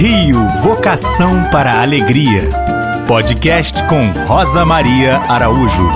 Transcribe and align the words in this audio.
Rio 0.00 0.48
Vocação 0.62 1.42
para 1.50 1.72
a 1.72 1.82
Alegria. 1.82 2.48
Podcast 3.06 3.86
com 3.86 4.10
Rosa 4.24 4.64
Maria 4.64 5.18
Araújo. 5.28 5.90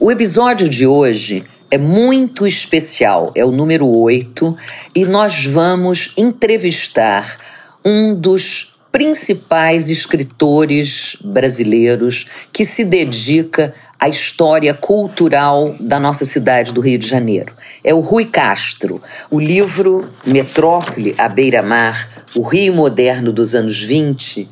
O 0.00 0.10
episódio 0.10 0.70
de 0.70 0.86
hoje 0.86 1.44
é 1.70 1.76
muito 1.76 2.46
especial, 2.46 3.30
é 3.34 3.44
o 3.44 3.50
número 3.50 3.86
8, 3.86 4.56
e 4.94 5.04
nós 5.04 5.44
vamos 5.44 6.14
entrevistar 6.16 7.36
um 7.84 8.14
dos 8.14 8.74
principais 8.90 9.90
escritores 9.90 11.14
brasileiros 11.22 12.26
que 12.54 12.64
se 12.64 12.86
dedica 12.86 13.74
à 13.98 14.08
história 14.08 14.72
cultural 14.72 15.74
da 15.80 15.98
nossa 15.98 16.24
cidade 16.24 16.72
do 16.72 16.80
Rio 16.80 16.98
de 16.98 17.06
Janeiro. 17.06 17.52
É 17.82 17.92
o 17.92 18.00
Rui 18.00 18.24
Castro. 18.24 19.02
O 19.30 19.40
livro 19.40 20.08
Metrópole 20.24 21.14
à 21.18 21.28
beira-mar, 21.28 22.08
o 22.34 22.42
Rio 22.42 22.72
Moderno 22.72 23.32
dos 23.32 23.54
anos 23.54 23.82
20, 23.82 24.48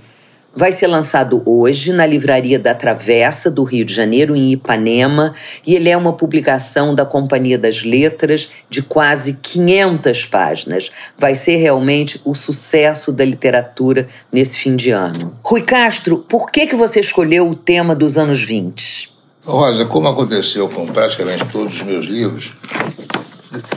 vai 0.56 0.72
ser 0.72 0.86
lançado 0.86 1.42
hoje 1.44 1.92
na 1.92 2.06
Livraria 2.06 2.58
da 2.58 2.74
Travessa 2.74 3.50
do 3.50 3.62
Rio 3.62 3.84
de 3.84 3.94
Janeiro, 3.94 4.34
em 4.34 4.52
Ipanema, 4.52 5.34
e 5.66 5.74
ele 5.76 5.90
é 5.90 5.96
uma 5.96 6.14
publicação 6.14 6.94
da 6.94 7.04
Companhia 7.04 7.58
das 7.58 7.84
Letras 7.84 8.50
de 8.70 8.82
quase 8.82 9.34
500 9.34 10.24
páginas. 10.24 10.90
Vai 11.16 11.34
ser 11.34 11.56
realmente 11.56 12.20
o 12.24 12.34
sucesso 12.34 13.12
da 13.12 13.24
literatura 13.24 14.08
nesse 14.32 14.56
fim 14.56 14.74
de 14.74 14.90
ano. 14.90 15.38
Rui 15.44 15.60
Castro, 15.60 16.24
por 16.26 16.50
que, 16.50 16.66
que 16.66 16.74
você 16.74 17.00
escolheu 17.00 17.46
o 17.48 17.54
tema 17.54 17.94
dos 17.94 18.16
anos 18.16 18.42
20? 18.42 19.15
Rosa, 19.46 19.84
como 19.84 20.08
aconteceu 20.08 20.68
com 20.68 20.86
praticamente 20.86 21.44
todos 21.46 21.76
os 21.76 21.82
meus 21.82 22.06
livros, 22.06 22.52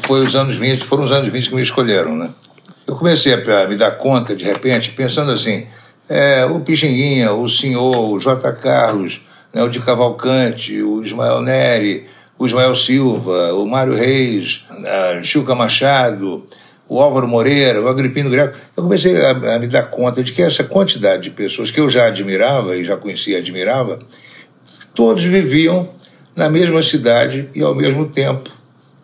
foi 0.02 0.26
os 0.26 0.36
anos 0.36 0.56
20, 0.56 0.84
foram 0.84 1.04
os 1.04 1.12
anos 1.12 1.30
20 1.30 1.50
que 1.50 1.56
me 1.56 1.62
escolheram, 1.62 2.18
né? 2.18 2.30
Eu 2.88 2.96
comecei 2.96 3.34
a 3.34 3.68
me 3.68 3.76
dar 3.76 3.92
conta, 3.92 4.36
de 4.36 4.44
repente, 4.44 4.90
pensando 4.92 5.32
assim, 5.32 5.68
é, 6.10 6.44
o 6.44 6.60
Pixinguinha, 6.62 7.32
o 7.34 7.48
Senhor, 7.48 8.10
o 8.10 8.20
J. 8.20 8.52
Carlos, 8.54 9.22
né, 9.54 9.62
o 9.62 9.70
de 9.70 9.80
Cavalcante, 9.80 10.82
o 10.82 11.04
Ismael 11.04 11.42
Neri, 11.44 12.08
o 12.38 12.48
Ismael 12.48 12.76
Silva, 12.76 13.54
o 13.54 13.68
Mário 13.68 13.94
Reis, 13.94 14.66
a 14.72 15.22
Chilca 15.22 15.54
Machado, 15.54 16.48
o 16.88 17.00
Álvaro 17.00 17.28
Moreira, 17.28 17.80
o 17.80 17.88
Agripino 17.88 18.32
Greco. 18.32 18.58
Eu 18.76 18.82
comecei 18.82 19.24
a, 19.24 19.32
a, 19.32 19.60
me 19.60 19.68
dar 19.68 19.84
conta 19.84 20.24
de 20.24 20.32
que 20.32 20.42
essa 20.42 20.64
quantidade 20.64 21.24
de 21.24 21.30
pessoas 21.30 21.70
que 21.70 21.80
eu 21.80 21.92
já 21.92 22.08
admirava 22.08 22.76
e 22.76 22.84
já 22.84 22.98
conhecia 22.98 23.38
e 23.38 23.40
admirava, 23.40 24.00
todos 25.00 25.24
viviam 25.24 25.88
na 26.36 26.50
mesma 26.50 26.82
cidade 26.82 27.50
e 27.56 27.62
ao 27.62 27.74
mesmo 27.74 28.08
tempo, 28.08 28.52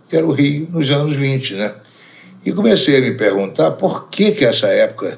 que 0.09 0.17
era 0.17 0.25
o 0.25 0.31
Rio, 0.33 0.67
nos 0.69 0.91
anos 0.91 1.15
20, 1.15 1.53
né? 1.53 1.73
E 2.45 2.51
comecei 2.51 2.97
a 2.97 2.99
me 2.99 3.13
perguntar 3.13 3.71
por 3.71 4.09
que 4.09 4.33
que 4.33 4.43
essa 4.43 4.67
época 4.67 5.17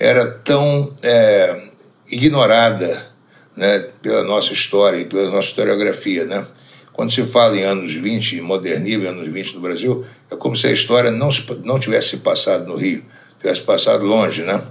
era 0.00 0.26
tão 0.26 0.90
é, 1.02 1.64
ignorada 2.10 3.08
né, 3.54 3.90
pela 4.00 4.24
nossa 4.24 4.54
história 4.54 4.96
e 4.96 5.04
pela 5.04 5.30
nossa 5.30 5.48
historiografia. 5.48 6.24
Né? 6.24 6.46
Quando 6.94 7.12
se 7.12 7.22
fala 7.22 7.54
em 7.54 7.64
anos 7.64 7.92
20, 7.92 8.40
modernismo, 8.40 9.06
anos 9.06 9.28
20 9.28 9.52
do 9.52 9.60
Brasil, 9.60 10.02
é 10.30 10.34
como 10.34 10.56
se 10.56 10.66
a 10.66 10.72
história 10.72 11.10
não, 11.10 11.28
não 11.62 11.78
tivesse 11.78 12.16
passado 12.16 12.66
no 12.66 12.76
Rio, 12.76 13.04
tivesse 13.38 13.60
passado 13.60 14.02
longe, 14.02 14.42
né? 14.42 14.62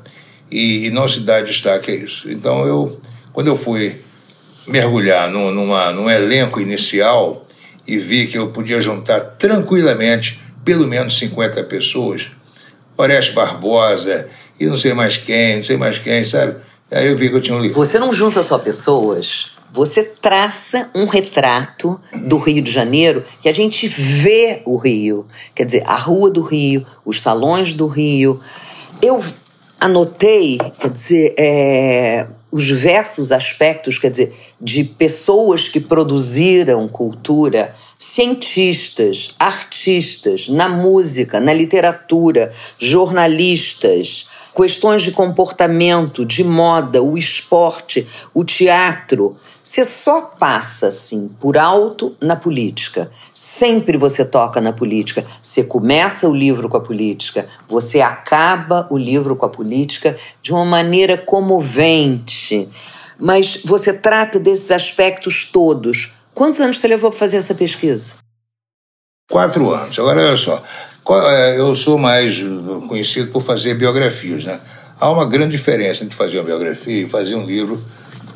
E, 0.50 0.88
e 0.88 0.90
não 0.90 1.08
se 1.08 1.20
dá 1.20 1.40
destaque 1.40 1.92
a 1.92 1.96
isso. 1.96 2.32
Então, 2.32 2.66
eu, 2.66 3.00
quando 3.32 3.46
eu 3.46 3.56
fui 3.56 4.02
mergulhar 4.67 5.30
num, 5.30 5.52
numa, 5.52 5.91
num 5.91 6.09
elenco 6.09 6.59
inicial 6.59 7.45
e 7.88 7.97
vi 7.97 8.27
que 8.27 8.38
eu 8.38 8.49
podia 8.49 8.81
juntar 8.81 9.19
tranquilamente 9.21 10.41
pelo 10.63 10.88
menos 10.88 11.17
50 11.19 11.63
pessoas, 11.66 12.31
Oreste 12.97 13.33
Barbosa, 13.33 14.27
e 14.59 14.66
não 14.66 14.75
sei 14.75 14.93
mais 14.93 15.17
quem, 15.17 15.58
não 15.58 15.63
sei 15.63 15.77
mais 15.77 15.99
quem, 15.99 16.23
sabe? 16.23 16.55
Aí 16.91 17.08
eu 17.08 17.17
vi 17.17 17.30
que 17.30 17.36
eu 17.36 17.42
tinha 17.42 17.58
um 17.58 17.61
livro. 17.61 17.75
Você 17.75 17.99
não 17.99 18.11
junta 18.11 18.42
só 18.42 18.58
pessoas, 18.58 19.52
você 19.70 20.04
traça 20.04 20.89
um 20.95 21.05
retrato 21.05 21.99
do 22.14 22.37
Rio 22.37 22.61
de 22.61 22.71
Janeiro 22.71 23.23
que 23.42 23.49
a 23.49 23.54
gente 23.54 23.87
vê 23.87 24.61
o 24.65 24.77
Rio. 24.77 25.27
Quer 25.54 25.65
dizer, 25.65 25.83
a 25.86 25.98
rua 25.98 26.30
do 26.30 26.42
Rio, 26.42 26.86
os 27.04 27.21
salões 27.21 27.73
do 27.73 27.86
Rio. 27.86 28.39
Eu 29.02 29.21
anotei, 29.80 30.58
quer 30.80 30.89
dizer, 30.89 31.36
é, 31.37 32.25
os 32.55 32.64
diversos 32.64 33.33
aspectos, 33.33 33.99
quer 33.99 34.10
dizer, 34.10 34.33
de 34.61 34.82
pessoas 34.86 35.67
que 35.67 35.77
produziram 35.77 36.88
cultura 36.88 37.76
cientistas, 37.98 39.36
artistas, 39.38 40.48
na 40.48 40.70
música, 40.70 41.42
na 41.42 41.52
literatura, 41.52 42.54
jornalistas, 42.80 44.30
questões 44.55 45.02
de 45.02 45.11
comportamento, 45.11 46.26
de 46.26 46.43
moda, 46.43 47.04
o 47.04 47.17
esporte, 47.17 48.08
o 48.33 48.45
teatro. 48.45 49.36
Você 49.61 49.83
só 49.83 50.21
passa 50.21 50.88
assim 50.88 51.30
por 51.39 51.58
alto 51.58 52.16
na 52.21 52.36
política. 52.36 53.11
Sempre 53.33 53.98
você 53.98 54.23
toca 54.23 54.61
na 54.61 54.71
política. 54.71 55.26
Você 55.43 55.64
começa 55.64 56.30
o 56.30 56.33
livro 56.33 56.70
com 56.70 56.77
a 56.77 56.82
política, 56.82 57.48
você 57.67 57.99
acaba 57.99 58.88
o 58.89 58.98
livro 58.98 59.36
com 59.36 59.45
a 59.45 59.49
política 59.49 60.17
de 60.42 60.54
uma 60.54 60.64
maneira 60.64 61.17
comovente. 61.17 62.70
Mas 63.20 63.61
você 63.66 63.92
trata 63.92 64.39
desses 64.39 64.72
aspectos 64.72 65.45
todos. 65.45 66.14
Quantos 66.33 66.61
anos 66.61 66.80
você 66.80 66.87
levou 66.87 67.10
para 67.10 67.20
fazer 67.20 67.37
essa 67.37 67.54
pesquisa? 67.54 68.16
Quatro 69.30 69.73
anos. 69.73 69.98
Agora, 69.98 70.22
olha 70.22 70.37
só. 70.37 70.64
É, 71.08 71.60
eu 71.60 71.76
sou 71.76 71.99
mais 71.99 72.39
conhecido 72.88 73.32
por 73.32 73.42
fazer 73.42 73.76
biografias, 73.76 74.43
né? 74.43 74.60
Há 74.99 75.11
uma 75.11 75.26
grande 75.26 75.55
diferença 75.55 76.04
entre 76.04 76.16
fazer 76.16 76.39
uma 76.39 76.45
biografia 76.45 77.04
e 77.04 77.10
fazer 77.10 77.36
um 77.36 77.45
livro 77.45 77.80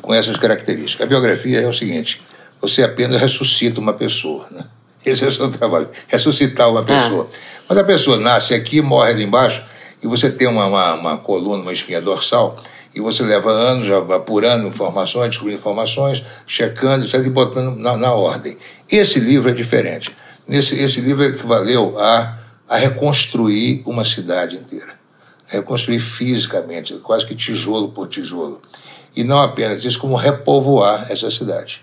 com 0.00 0.14
essas 0.14 0.36
características. 0.36 1.04
A 1.04 1.08
biografia 1.08 1.60
é 1.60 1.66
o 1.66 1.72
seguinte: 1.72 2.22
você 2.60 2.84
apenas 2.84 3.20
ressuscita 3.20 3.80
uma 3.80 3.94
pessoa, 3.94 4.46
né? 4.50 4.64
Esse 5.04 5.24
é 5.24 5.28
o 5.28 5.32
seu 5.32 5.50
trabalho, 5.50 5.88
ressuscitar 6.06 6.70
uma 6.70 6.84
pessoa. 6.84 7.26
Ah. 7.28 7.36
Mas 7.68 7.78
a 7.78 7.84
pessoa 7.84 8.18
nasce 8.18 8.54
aqui, 8.54 8.82
morre 8.82 9.10
ali 9.10 9.24
embaixo, 9.24 9.64
e 10.02 10.06
você 10.06 10.30
tem 10.30 10.46
uma, 10.46 10.66
uma, 10.66 10.94
uma 10.94 11.16
coluna, 11.16 11.62
uma 11.62 11.72
espinha 11.72 12.00
dorsal, 12.00 12.62
e 12.94 13.00
você 13.00 13.22
leva 13.22 13.50
anos 13.50 13.88
apurando 14.12 14.68
informações, 14.68 15.30
descobrindo 15.30 15.58
informações, 15.58 16.22
checando, 16.46 17.04
etc., 17.04 17.24
e 17.24 17.30
botando 17.30 17.76
na, 17.76 17.96
na 17.96 18.12
ordem. 18.12 18.58
Esse 18.90 19.18
livro 19.18 19.48
é 19.48 19.54
diferente. 19.54 20.14
Nesse, 20.46 20.78
esse 20.78 21.00
livro 21.00 21.24
equivaleu 21.24 21.98
a 21.98 22.39
a 22.70 22.76
reconstruir 22.76 23.82
uma 23.84 24.04
cidade 24.04 24.54
inteira. 24.54 24.94
A 25.52 25.56
reconstruir 25.56 25.98
fisicamente, 25.98 26.94
quase 27.02 27.26
que 27.26 27.34
tijolo 27.34 27.88
por 27.88 28.06
tijolo. 28.06 28.62
E 29.16 29.24
não 29.24 29.42
apenas 29.42 29.84
isso, 29.84 29.98
como 29.98 30.14
repovoar 30.14 31.10
essa 31.10 31.28
cidade. 31.32 31.82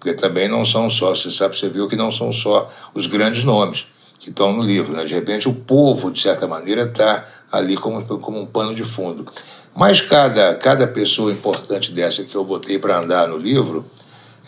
Porque 0.00 0.14
também 0.14 0.48
não 0.48 0.64
são 0.64 0.88
só, 0.88 1.14
você 1.14 1.30
sabe, 1.30 1.56
você 1.56 1.68
viu 1.68 1.86
que 1.86 1.96
não 1.96 2.10
são 2.10 2.32
só 2.32 2.72
os 2.94 3.06
grandes 3.06 3.44
nomes 3.44 3.84
que 4.18 4.30
estão 4.30 4.54
no 4.54 4.62
livro. 4.62 4.96
Né? 4.96 5.04
De 5.04 5.12
repente, 5.12 5.50
o 5.50 5.54
povo, 5.54 6.10
de 6.10 6.22
certa 6.22 6.48
maneira, 6.48 6.84
está 6.84 7.26
ali 7.52 7.76
como, 7.76 8.02
como 8.18 8.40
um 8.40 8.46
pano 8.46 8.74
de 8.74 8.84
fundo. 8.84 9.30
Mas 9.76 10.00
cada, 10.00 10.54
cada 10.54 10.86
pessoa 10.86 11.30
importante 11.30 11.92
dessa 11.92 12.24
que 12.24 12.34
eu 12.34 12.42
botei 12.42 12.78
para 12.78 12.98
andar 12.98 13.28
no 13.28 13.36
livro 13.36 13.84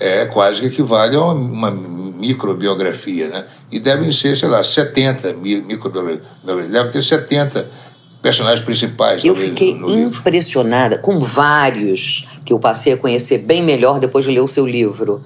é 0.01 0.25
quase 0.25 0.61
que 0.61 0.67
equivale 0.67 1.15
a 1.15 1.21
uma, 1.21 1.71
microbiografia, 2.29 3.29
né? 3.29 3.45
E 3.71 3.79
devem 3.79 4.11
ser, 4.11 4.37
sei 4.37 4.49
lá, 4.49 4.65
70 4.65 5.35
microbiografias. 5.35 6.71
Deve 6.71 6.89
ter 6.91 7.03
70 7.03 7.67
personagens 8.23 8.65
principais. 8.65 9.25
Eu 9.25 9.37
fiquei 9.37 9.75
no, 9.75 9.89
no 9.89 10.01
impressionada 10.01 10.99
com 10.99 11.21
vários 11.21 12.27
que 12.45 12.53
eu 12.53 12.59
passei 12.59 12.95
a 12.95 12.97
conhecer 12.97 13.39
bem 13.39 13.63
melhor 13.63 14.01
depois 14.01 14.25
de 14.25 14.31
ler 14.31 14.41
o 14.41 14.49
seu 14.49 14.67
livro. 14.67 15.23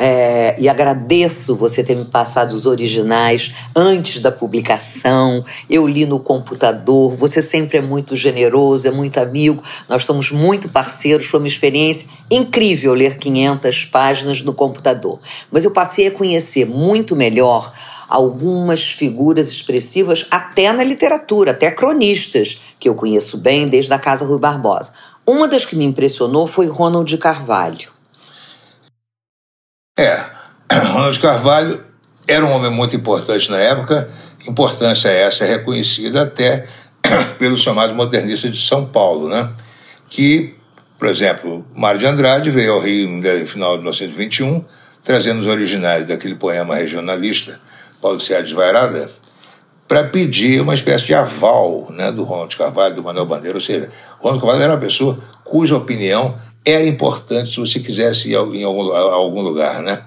É, 0.00 0.54
e 0.60 0.68
agradeço 0.68 1.56
você 1.56 1.82
ter 1.82 1.96
me 1.96 2.04
passado 2.04 2.52
os 2.52 2.66
originais 2.66 3.52
antes 3.74 4.20
da 4.20 4.30
publicação. 4.30 5.44
Eu 5.68 5.88
li 5.88 6.06
no 6.06 6.20
computador. 6.20 7.16
Você 7.16 7.42
sempre 7.42 7.78
é 7.78 7.80
muito 7.80 8.16
generoso, 8.16 8.86
é 8.86 8.92
muito 8.92 9.18
amigo. 9.18 9.60
Nós 9.88 10.06
somos 10.06 10.30
muito 10.30 10.68
parceiros. 10.68 11.26
Foi 11.26 11.40
uma 11.40 11.48
experiência 11.48 12.08
incrível 12.30 12.94
ler 12.94 13.18
500 13.18 13.86
páginas 13.86 14.44
no 14.44 14.54
computador. 14.54 15.18
Mas 15.50 15.64
eu 15.64 15.72
passei 15.72 16.06
a 16.06 16.12
conhecer 16.12 16.64
muito 16.64 17.16
melhor 17.16 17.72
algumas 18.08 18.92
figuras 18.92 19.48
expressivas, 19.48 20.26
até 20.30 20.72
na 20.72 20.82
literatura, 20.82 21.50
até 21.50 21.70
cronistas, 21.70 22.58
que 22.78 22.88
eu 22.88 22.94
conheço 22.94 23.36
bem 23.36 23.68
desde 23.68 23.92
a 23.92 23.98
Casa 23.98 24.24
Rui 24.24 24.38
Barbosa. 24.38 24.92
Uma 25.26 25.46
das 25.46 25.66
que 25.66 25.76
me 25.76 25.84
impressionou 25.84 26.46
foi 26.46 26.66
Ronald 26.66 27.14
Carvalho. 27.18 27.97
É, 29.98 30.16
Ronald 30.92 31.18
Carvalho 31.18 31.82
era 32.28 32.46
um 32.46 32.52
homem 32.52 32.70
muito 32.70 32.94
importante 32.94 33.50
na 33.50 33.58
época, 33.58 34.08
importância 34.48 35.08
essa 35.08 35.44
é 35.44 35.48
reconhecida 35.48 36.22
até 36.22 36.68
pelos 37.36 37.60
chamados 37.60 37.96
modernistas 37.96 38.52
de 38.52 38.64
São 38.64 38.86
Paulo, 38.86 39.28
né? 39.28 39.50
que, 40.08 40.54
por 40.96 41.08
exemplo, 41.08 41.66
Mário 41.74 41.98
de 41.98 42.06
Andrade 42.06 42.48
veio 42.48 42.74
ao 42.74 42.80
Rio 42.80 43.08
no 43.08 43.46
final 43.46 43.72
de 43.72 43.78
1921, 43.78 44.64
trazendo 45.02 45.40
os 45.40 45.48
originais 45.48 46.06
daquele 46.06 46.36
poema 46.36 46.76
regionalista, 46.76 47.58
Paulo 48.00 48.20
Céu 48.20 48.40
Desvairada, 48.40 49.10
para 49.88 50.04
pedir 50.04 50.60
uma 50.60 50.74
espécie 50.74 51.06
de 51.06 51.14
aval 51.14 51.88
né, 51.90 52.12
do 52.12 52.22
Ronald 52.22 52.56
Carvalho, 52.56 52.94
do 52.94 53.02
Manuel 53.02 53.26
Bandeira. 53.26 53.56
Ou 53.56 53.60
seja, 53.60 53.88
Ronald 54.18 54.40
Carvalho 54.40 54.62
era 54.62 54.74
uma 54.74 54.80
pessoa 54.80 55.18
cuja 55.42 55.76
opinião 55.76 56.38
era 56.70 56.86
importante 56.86 57.50
se 57.50 57.60
você 57.60 57.80
quisesse 57.80 58.28
ir 58.28 58.34
em 58.34 58.64
algum, 58.64 58.92
a 58.92 59.14
algum 59.14 59.40
lugar. 59.40 59.82
Né? 59.82 60.02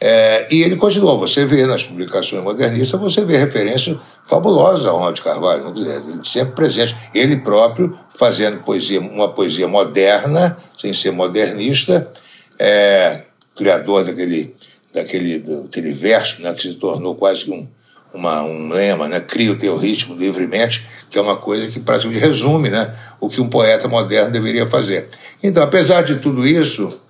É, 0.00 0.46
e 0.50 0.62
ele 0.62 0.76
continuou. 0.76 1.18
Você 1.18 1.44
vê 1.44 1.64
nas 1.66 1.84
publicações 1.84 2.42
modernistas, 2.42 3.00
você 3.00 3.24
vê 3.24 3.38
referências 3.38 3.96
fabulosas 4.24 4.86
ao 4.86 4.98
Ronald 4.98 5.20
Carvalho. 5.22 5.72
Ele 5.76 6.24
sempre 6.24 6.54
presente. 6.54 6.94
Ele 7.14 7.36
próprio 7.36 7.98
fazendo 8.18 8.62
poesia, 8.62 9.00
uma 9.00 9.28
poesia 9.28 9.66
moderna, 9.66 10.56
sem 10.76 10.92
ser 10.92 11.12
modernista, 11.12 12.10
é, 12.58 13.22
criador 13.54 14.04
daquele, 14.04 14.54
daquele, 14.92 15.38
daquele 15.38 15.92
verso 15.92 16.42
né, 16.42 16.52
que 16.52 16.62
se 16.62 16.74
tornou 16.74 17.14
quase 17.14 17.50
um, 17.50 17.66
uma, 18.16 18.42
um 18.42 18.68
lema, 18.68 19.08
né? 19.08 19.20
cria 19.20 19.52
o 19.52 19.56
teu 19.56 19.76
ritmo 19.76 20.16
livremente, 20.16 20.86
que 21.10 21.18
é 21.18 21.20
uma 21.20 21.36
coisa 21.36 21.68
que 21.68 21.78
praticamente 21.78 22.24
resume 22.24 22.70
né? 22.70 22.94
o 23.20 23.28
que 23.28 23.40
um 23.40 23.48
poeta 23.48 23.86
moderno 23.86 24.30
deveria 24.30 24.66
fazer. 24.66 25.08
Então, 25.42 25.62
apesar 25.62 26.02
de 26.02 26.16
tudo 26.16 26.46
isso, 26.46 27.00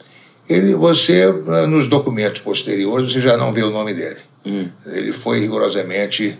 ele, 0.48 0.74
você, 0.74 1.26
nos 1.68 1.88
documentos 1.88 2.40
posteriores, 2.42 3.12
você 3.12 3.20
já 3.20 3.36
não 3.36 3.52
vê 3.52 3.62
o 3.62 3.70
nome 3.70 3.94
dele. 3.94 4.18
Hum. 4.44 4.68
Ele 4.86 5.12
foi 5.12 5.40
rigorosamente 5.40 6.38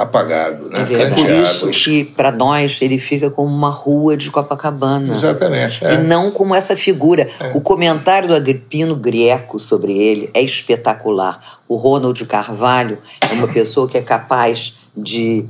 apagado, 0.00 0.68
né? 0.70 0.80
É 0.80 1.10
Por 1.10 1.28
isso 1.28 1.70
que, 1.70 2.04
para 2.04 2.32
nós, 2.32 2.78
ele 2.80 2.98
fica 2.98 3.30
como 3.30 3.54
uma 3.54 3.70
rua 3.70 4.16
de 4.16 4.30
Copacabana. 4.30 5.14
Exatamente. 5.14 5.84
É. 5.84 5.94
E 5.94 5.98
não 5.98 6.30
como 6.30 6.54
essa 6.54 6.76
figura. 6.76 7.28
É. 7.38 7.50
O 7.54 7.60
comentário 7.60 8.28
do 8.28 8.34
Agripino 8.34 8.96
Grieco 8.96 9.58
sobre 9.58 9.96
ele 9.96 10.30
é 10.32 10.42
espetacular. 10.42 11.60
O 11.68 11.76
Ronald 11.76 12.24
Carvalho 12.26 12.98
é 13.20 13.32
uma 13.32 13.48
pessoa 13.48 13.88
que 13.88 13.98
é 13.98 14.02
capaz 14.02 14.76
de 14.96 15.44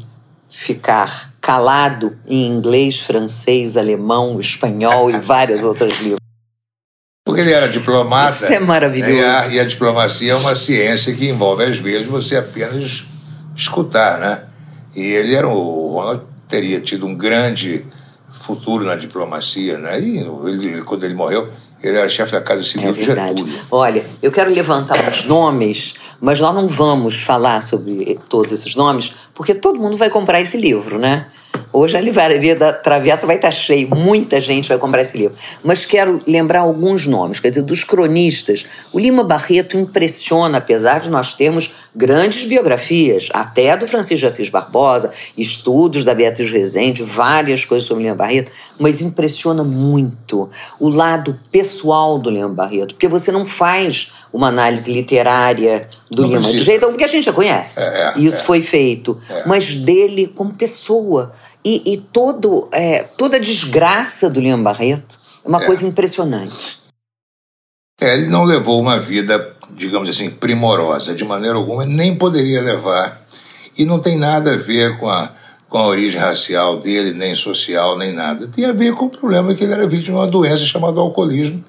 ficar 0.48 1.30
calado 1.40 2.16
em 2.26 2.46
inglês, 2.46 3.00
francês, 3.00 3.76
alemão, 3.76 4.40
espanhol 4.40 5.10
e 5.10 5.18
várias 5.18 5.62
outras 5.62 5.98
línguas. 6.00 6.18
Porque 7.24 7.42
ele 7.42 7.52
era 7.52 7.68
diplomata. 7.68 8.32
Isso 8.32 8.52
é 8.52 8.58
maravilhoso. 8.58 9.12
E 9.12 9.24
a, 9.24 9.46
e 9.48 9.60
a 9.60 9.64
diplomacia 9.64 10.32
é 10.32 10.36
uma 10.36 10.54
ciência 10.56 11.14
que 11.14 11.28
envolve, 11.28 11.62
às 11.62 11.78
vezes, 11.78 12.06
você 12.08 12.36
apenas 12.36 13.04
escutar, 13.60 14.18
né? 14.18 14.42
E 14.96 15.02
ele 15.02 15.34
era 15.34 15.46
o 15.48 15.92
Ronald 15.92 16.22
teria 16.48 16.80
tido 16.80 17.06
um 17.06 17.14
grande 17.14 17.86
futuro 18.32 18.84
na 18.84 18.96
diplomacia, 18.96 19.78
né? 19.78 20.00
E 20.00 20.18
ele, 20.18 20.82
quando 20.82 21.04
ele 21.04 21.14
morreu, 21.14 21.48
ele 21.82 21.96
era 21.96 22.08
chefe 22.08 22.32
da 22.32 22.40
Casa 22.40 22.62
Civil 22.62 22.90
é 22.90 22.92
de 22.92 23.04
Getúlio. 23.04 23.60
Olha, 23.70 24.04
eu 24.20 24.32
quero 24.32 24.50
levantar 24.50 25.08
os 25.08 25.24
nomes, 25.24 25.94
mas 26.20 26.40
nós 26.40 26.54
não 26.54 26.68
vamos 26.68 27.20
falar 27.20 27.62
sobre 27.62 28.18
todos 28.28 28.52
esses 28.52 28.76
nomes, 28.76 29.14
porque 29.34 29.54
todo 29.54 29.80
mundo 29.80 29.96
vai 29.96 30.10
comprar 30.10 30.40
esse 30.40 30.56
livro, 30.56 30.98
né? 30.98 31.26
Hoje 31.72 31.96
a 31.96 32.00
livraria 32.00 32.56
da 32.56 32.72
Travessa 32.72 33.26
vai 33.28 33.36
estar 33.36 33.52
cheia, 33.52 33.86
muita 33.86 34.40
gente 34.40 34.68
vai 34.68 34.76
comprar 34.76 35.02
esse 35.02 35.16
livro. 35.16 35.36
Mas 35.62 35.84
quero 35.84 36.20
lembrar 36.26 36.60
alguns 36.60 37.06
nomes, 37.06 37.38
quer 37.38 37.50
dizer, 37.50 37.62
dos 37.62 37.84
cronistas. 37.84 38.66
O 38.92 38.98
Lima 38.98 39.22
Barreto 39.22 39.76
impressiona, 39.76 40.58
apesar 40.58 41.00
de 41.00 41.08
nós 41.08 41.34
termos 41.34 41.70
grandes 41.94 42.44
biografias, 42.44 43.28
até 43.32 43.76
do 43.76 43.86
Francisco 43.86 44.18
de 44.18 44.26
Assis 44.26 44.48
Barbosa, 44.48 45.12
estudos 45.38 46.04
da 46.04 46.12
Beatriz 46.12 46.50
Rezende, 46.50 47.04
várias 47.04 47.64
coisas 47.64 47.86
sobre 47.86 48.02
o 48.02 48.06
Lima 48.06 48.16
Barreto, 48.16 48.50
mas 48.76 49.00
impressiona 49.00 49.62
muito 49.62 50.50
o 50.78 50.88
lado 50.88 51.38
pessoal 51.52 52.18
do 52.18 52.30
Lima 52.30 52.48
Barreto, 52.48 52.94
porque 52.94 53.08
você 53.08 53.30
não 53.30 53.46
faz 53.46 54.10
uma 54.32 54.48
análise 54.48 54.92
literária 54.92 55.88
do 56.10 56.22
não 56.22 56.28
Lima 56.28 56.40
precisa. 56.40 56.58
de 56.58 56.64
jeito 56.64 56.86
porque 56.86 57.04
a 57.04 57.08
gente 57.08 57.24
já 57.24 57.32
conhece. 57.32 57.80
É, 57.80 58.14
é, 58.16 58.18
isso 58.18 58.38
é. 58.38 58.42
foi 58.42 58.62
feito. 58.62 59.18
É. 59.28 59.46
Mas 59.46 59.74
dele 59.74 60.26
como 60.34 60.54
pessoa. 60.54 61.32
E, 61.64 61.92
e 61.92 61.96
todo, 61.98 62.68
é, 62.72 63.02
toda 63.02 63.36
a 63.36 63.40
desgraça 63.40 64.30
do 64.30 64.40
Lima 64.40 64.58
Barreto 64.58 65.20
é 65.44 65.48
uma 65.48 65.62
é. 65.62 65.66
coisa 65.66 65.86
impressionante. 65.86 66.80
Ele 68.00 68.26
não 68.26 68.44
levou 68.44 68.80
uma 68.80 68.98
vida, 68.98 69.54
digamos 69.72 70.08
assim, 70.08 70.30
primorosa, 70.30 71.14
de 71.14 71.24
maneira 71.24 71.56
alguma, 71.56 71.84
nem 71.84 72.16
poderia 72.16 72.62
levar. 72.62 73.26
E 73.76 73.84
não 73.84 73.98
tem 73.98 74.16
nada 74.16 74.54
a 74.54 74.56
ver 74.56 74.98
com 74.98 75.08
a, 75.08 75.32
com 75.68 75.76
a 75.76 75.86
origem 75.86 76.18
racial 76.18 76.78
dele, 76.78 77.12
nem 77.12 77.34
social, 77.34 77.98
nem 77.98 78.12
nada. 78.12 78.48
Tem 78.48 78.64
a 78.64 78.72
ver 78.72 78.94
com 78.94 79.04
o 79.04 79.10
problema 79.10 79.54
que 79.54 79.64
ele 79.64 79.72
era 79.74 79.86
vítima 79.86 80.16
de 80.16 80.22
uma 80.22 80.26
doença 80.26 80.64
chamada 80.64 80.98
alcoolismo, 80.98 81.62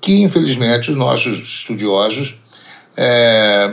que 0.00 0.22
infelizmente 0.22 0.90
os 0.90 0.96
nossos 0.96 1.38
estudiosos 1.38 2.34
é, 2.96 3.72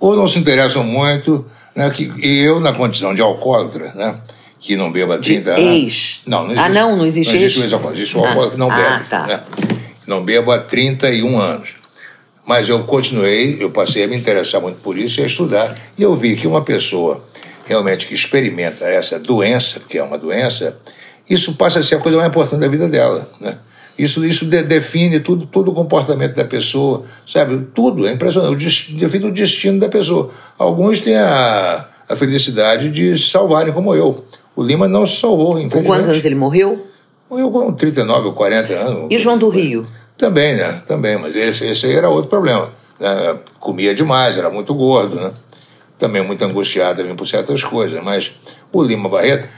ou 0.00 0.16
não 0.16 0.26
se 0.26 0.38
interessam 0.38 0.82
muito 0.82 1.44
né, 1.74 1.90
que 1.90 2.12
eu, 2.22 2.60
na 2.60 2.72
condição 2.72 3.14
de 3.14 3.20
alcoólatra, 3.20 3.92
né, 3.94 4.16
que 4.58 4.76
não 4.76 4.90
beba 4.90 5.18
30 5.18 5.54
de 5.54 5.60
ex. 5.60 6.20
Não, 6.26 6.44
não 6.44 6.52
existe, 6.52 6.66
ah, 6.66 6.68
não, 6.68 6.96
não 6.96 7.06
existe, 7.06 7.28
não 7.32 7.40
existe 7.40 7.60
ex. 7.60 7.72
Existe, 7.72 7.92
existe 7.92 8.16
o 8.16 8.20
alcoólatra 8.20 8.46
ah, 8.46 8.50
que 8.50 8.58
não 8.58 8.68
bebe. 8.68 8.82
Ah, 8.82 9.06
tá. 9.08 9.26
né? 9.26 9.40
Não 10.06 10.24
bebo 10.24 10.52
há 10.52 10.58
31 10.58 11.38
anos. 11.38 11.74
Mas 12.46 12.68
eu 12.68 12.84
continuei, 12.84 13.56
eu 13.58 13.70
passei 13.70 14.04
a 14.04 14.06
me 14.06 14.16
interessar 14.16 14.60
muito 14.60 14.78
por 14.80 14.98
isso 14.98 15.20
e 15.20 15.22
a 15.22 15.26
estudar. 15.26 15.74
E 15.98 16.02
eu 16.02 16.14
vi 16.14 16.36
que 16.36 16.46
uma 16.46 16.62
pessoa 16.62 17.24
realmente 17.64 18.06
que 18.06 18.14
experimenta 18.14 18.84
essa 18.84 19.18
doença, 19.18 19.80
porque 19.80 19.98
é 19.98 20.02
uma 20.02 20.18
doença, 20.18 20.78
isso 21.28 21.54
passa 21.54 21.80
a 21.80 21.82
ser 21.82 21.94
a 21.94 21.98
coisa 21.98 22.18
mais 22.18 22.28
importante 22.28 22.60
da 22.60 22.68
vida 22.68 22.86
dela. 22.86 23.28
Né? 23.40 23.56
Isso, 23.98 24.24
isso 24.24 24.46
de, 24.46 24.62
define 24.62 25.20
tudo, 25.20 25.46
todo 25.46 25.70
o 25.70 25.74
comportamento 25.74 26.34
da 26.34 26.44
pessoa, 26.44 27.04
sabe? 27.26 27.66
Tudo, 27.74 28.06
é 28.06 28.12
impressionante. 28.12 28.92
Define 28.94 29.26
o 29.26 29.32
destino 29.32 29.78
da 29.78 29.88
pessoa. 29.88 30.30
Alguns 30.58 31.00
têm 31.00 31.16
a, 31.16 31.86
a 32.08 32.16
felicidade 32.16 32.90
de 32.90 33.16
se 33.16 33.30
salvarem, 33.30 33.72
como 33.72 33.94
eu. 33.94 34.24
O 34.56 34.62
Lima 34.62 34.88
não 34.88 35.06
se 35.06 35.20
salvou, 35.20 35.54
Com 35.68 35.84
quantos 35.84 36.08
anos 36.08 36.24
ele 36.24 36.34
morreu? 36.34 36.86
Morreu 37.30 37.50
com 37.50 37.72
39 37.72 38.28
ou 38.28 38.32
40 38.32 38.72
anos. 38.74 39.06
E 39.10 39.18
João 39.18 39.38
do 39.38 39.48
Rio? 39.48 39.86
Também, 40.16 40.54
né? 40.56 40.82
Também, 40.86 41.16
mas 41.16 41.34
esse, 41.34 41.64
esse 41.64 41.86
aí 41.86 41.94
era 41.94 42.08
outro 42.08 42.28
problema. 42.28 42.70
Né? 43.00 43.36
Comia 43.58 43.94
demais, 43.94 44.36
era 44.36 44.50
muito 44.50 44.74
gordo, 44.74 45.16
né? 45.16 45.32
Também 45.98 46.22
muito 46.22 46.44
angustiado 46.44 46.98
também 46.98 47.14
por 47.14 47.26
certas 47.26 47.62
coisas. 47.62 48.02
Mas 48.02 48.32
o 48.72 48.82
Lima 48.82 49.08
Barreto 49.08 49.48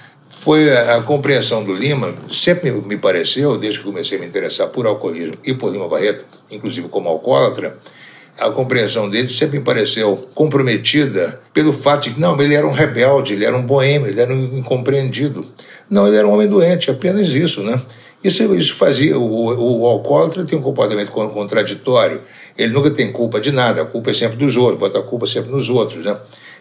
foi 0.46 0.70
a, 0.70 1.02
compreensão 1.02 1.64
do 1.64 1.74
Lima, 1.74 2.14
sempre 2.30 2.70
me 2.70 2.96
pareceu, 2.96 3.58
desde 3.58 3.80
que 3.80 3.84
comecei 3.84 4.16
a 4.16 4.20
me 4.20 4.28
interessar 4.28 4.68
por 4.68 4.86
alcoolismo 4.86 5.34
e 5.44 5.52
por 5.52 5.72
Lima 5.72 5.88
Barreto, 5.88 6.24
inclusive 6.48 6.86
como 6.86 7.08
alcoólatra, 7.08 7.76
a 8.38 8.48
compreensão 8.50 9.10
dele 9.10 9.28
sempre 9.28 9.58
me 9.58 9.64
pareceu 9.64 10.28
comprometida 10.36 11.40
pelo 11.52 11.72
fato 11.72 12.04
de 12.04 12.10
que, 12.10 12.20
não, 12.20 12.40
ele 12.40 12.54
era 12.54 12.64
um 12.64 12.70
rebelde, 12.70 13.32
ele 13.32 13.44
era 13.44 13.56
um 13.56 13.62
boêmio, 13.62 14.06
ele 14.06 14.20
era 14.20 14.32
um 14.32 14.56
incompreendido. 14.56 15.44
Não, 15.90 16.06
ele 16.06 16.16
era 16.16 16.28
um 16.28 16.32
homem 16.32 16.46
doente, 16.46 16.92
apenas 16.92 17.26
isso, 17.30 17.64
né? 17.64 17.82
Isso, 18.22 18.54
isso 18.54 18.74
fazia. 18.76 19.18
O, 19.18 19.80
o 19.80 19.84
alcoólatra 19.84 20.44
tem 20.44 20.56
um 20.56 20.62
comportamento 20.62 21.10
contraditório. 21.10 22.20
Ele 22.56 22.72
nunca 22.72 22.92
tem 22.92 23.10
culpa 23.10 23.40
de 23.40 23.50
nada, 23.50 23.82
a 23.82 23.84
culpa 23.84 24.10
é 24.10 24.14
sempre 24.14 24.36
dos 24.36 24.56
outros, 24.56 24.78
bota 24.78 25.00
a 25.00 25.02
culpa 25.02 25.26
sempre 25.26 25.50
nos 25.50 25.68
outros, 25.68 26.04
né? 26.04 26.16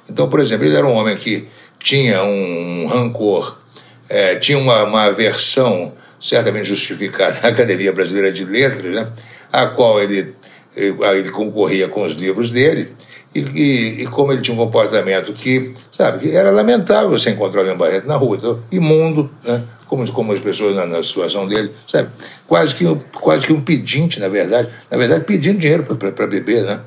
Então, 0.09 0.27
por 0.27 0.39
exemplo, 0.39 0.65
ele 0.65 0.75
era 0.75 0.87
um 0.87 0.93
homem 0.93 1.15
que 1.15 1.47
tinha 1.77 2.23
um 2.23 2.87
rancor, 2.87 3.63
é, 4.09 4.35
tinha 4.35 4.57
uma, 4.57 4.83
uma 4.83 5.03
aversão 5.03 5.93
certamente 6.19 6.65
justificada 6.65 7.39
na 7.41 7.49
Academia 7.49 7.91
Brasileira 7.91 8.31
de 8.31 8.43
Letras, 8.45 8.93
né? 8.93 9.07
a 9.51 9.67
qual 9.67 10.01
ele, 10.01 10.33
ele 10.75 11.31
concorria 11.31 11.87
com 11.87 12.03
os 12.03 12.13
livros 12.13 12.49
dele, 12.49 12.93
e, 13.33 13.39
e, 13.39 14.01
e, 14.03 14.07
como 14.07 14.31
ele 14.31 14.41
tinha 14.41 14.55
um 14.55 14.57
comportamento 14.57 15.33
que, 15.33 15.73
sabe, 15.91 16.19
que 16.19 16.35
era 16.35 16.51
lamentável 16.51 17.09
você 17.09 17.31
encontrar 17.31 17.61
o 17.61 17.63
Leão 17.65 17.77
Barreto 17.77 18.07
na 18.07 18.15
rua, 18.15 18.37
então, 18.37 18.59
imundo, 18.71 19.29
né? 19.43 19.61
como, 19.87 20.09
como 20.11 20.31
as 20.31 20.39
pessoas 20.39 20.75
na, 20.75 20.85
na, 20.85 21.03
situação 21.03 21.47
dele, 21.47 21.71
sabe? 21.87 22.09
Quase 22.47 22.73
que, 22.75 22.85
quase 23.13 23.45
que 23.45 23.53
um 23.53 23.61
pedinte, 23.61 24.19
na 24.19 24.27
verdade, 24.27 24.69
na 24.89 24.97
verdade, 24.97 25.25
pedindo 25.25 25.59
dinheiro 25.59 25.83
para 25.83 26.27
beber, 26.27 26.63
né? 26.63 26.79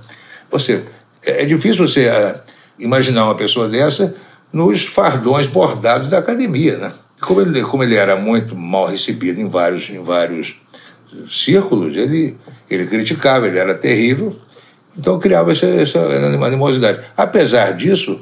Você, 0.51 0.83
é, 1.25 1.43
é 1.43 1.45
difícil 1.45 1.87
você 1.87 2.09
uh, 2.09 2.41
imaginar 2.79 3.25
uma 3.25 3.37
pessoa 3.37 3.69
dessa 3.69 4.15
nos 4.53 4.87
fardões 4.87 5.47
bordados 5.47 6.09
da 6.09 6.19
academia, 6.19 6.79
né? 6.79 6.93
Como 7.21 7.41
ele, 7.41 7.63
como 7.63 7.83
ele 7.83 7.97
era 7.97 8.17
muito 8.17 8.57
mal 8.57 8.87
recebido 8.87 9.41
em 9.41 9.49
vários, 9.49 9.91
em 9.91 10.03
vários 10.03 10.57
círculos, 11.29 11.97
ele, 11.97 12.37
ele 12.71 12.87
criticava, 12.87 13.49
ele 13.49 13.59
era 13.59 13.75
terrível, 13.75 14.37
então 14.97 15.19
criava 15.19 15.53
essa, 15.53 15.67
essa 15.67 16.01
animosidade. 16.01 17.01
Apesar 17.17 17.73
disso, 17.73 18.21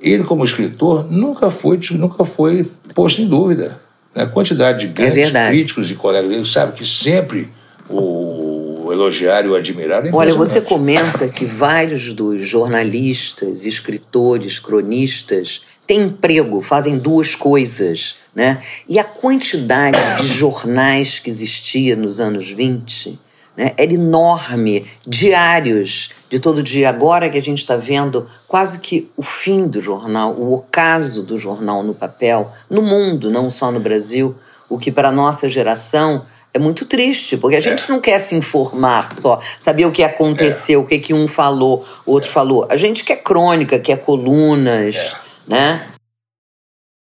ele 0.00 0.24
como 0.24 0.44
escritor 0.44 1.10
nunca 1.10 1.50
foi, 1.50 1.78
nunca 1.92 2.24
foi 2.24 2.66
posto 2.94 3.20
em 3.20 3.28
dúvida. 3.28 3.80
Né? 4.14 4.22
A 4.22 4.26
quantidade 4.26 4.86
de 4.86 5.02
é 5.02 5.10
grandes 5.10 5.34
é 5.34 5.48
críticos 5.48 5.90
e 5.90 5.94
colegas 5.94 6.30
dele 6.30 6.46
sabe 6.46 6.72
que 6.72 6.86
sempre 6.86 7.48
o 7.88 8.90
elogiaram 8.92 9.48
e 9.48 9.52
o 9.52 9.54
admiraram. 9.54 10.08
É 10.08 10.14
Olha, 10.14 10.34
você 10.34 10.60
comenta 10.60 11.28
que 11.28 11.44
vários 11.44 12.12
dos 12.12 12.46
jornalistas, 12.46 13.64
escritores, 13.64 14.58
cronistas 14.58 15.62
têm 15.88 16.02
emprego, 16.02 16.60
fazem 16.60 16.98
duas 16.98 17.34
coisas. 17.34 18.16
Né? 18.34 18.62
E 18.86 18.98
a 19.00 19.04
quantidade 19.04 19.98
de 20.20 20.28
jornais 20.28 21.18
que 21.18 21.28
existia 21.28 21.96
nos 21.96 22.20
anos 22.20 22.48
20 22.48 23.18
né, 23.56 23.72
era 23.76 23.92
enorme, 23.92 24.86
diários 25.04 26.10
de 26.30 26.38
todo 26.38 26.62
dia. 26.62 26.90
Agora 26.90 27.28
que 27.28 27.38
a 27.38 27.42
gente 27.42 27.58
está 27.58 27.74
vendo 27.74 28.28
quase 28.46 28.78
que 28.78 29.10
o 29.16 29.22
fim 29.22 29.66
do 29.66 29.80
jornal, 29.80 30.34
o 30.34 30.54
ocaso 30.54 31.24
do 31.24 31.38
jornal 31.38 31.82
no 31.82 31.94
papel, 31.94 32.52
no 32.70 32.82
mundo, 32.82 33.30
não 33.30 33.50
só 33.50 33.72
no 33.72 33.80
Brasil, 33.80 34.36
o 34.68 34.78
que 34.78 34.92
para 34.92 35.08
a 35.08 35.12
nossa 35.12 35.48
geração 35.48 36.24
é 36.52 36.58
muito 36.58 36.84
triste, 36.84 37.36
porque 37.36 37.56
a 37.56 37.60
gente 37.60 37.84
é. 37.84 37.92
não 37.92 38.00
quer 38.00 38.18
se 38.18 38.34
informar 38.34 39.12
só, 39.12 39.40
saber 39.58 39.86
o 39.86 39.92
que 39.92 40.02
aconteceu, 40.02 40.80
é. 40.80 40.82
o 40.82 40.86
que, 40.86 40.98
que 40.98 41.14
um 41.14 41.26
falou, 41.26 41.84
o 42.06 42.12
outro 42.12 42.28
é. 42.28 42.32
falou. 42.32 42.66
A 42.70 42.76
gente 42.76 43.04
quer 43.04 43.16
crônica, 43.16 43.78
quer 43.78 43.98
colunas, 43.98 44.96
é. 44.96 45.27
Né? 45.48 45.88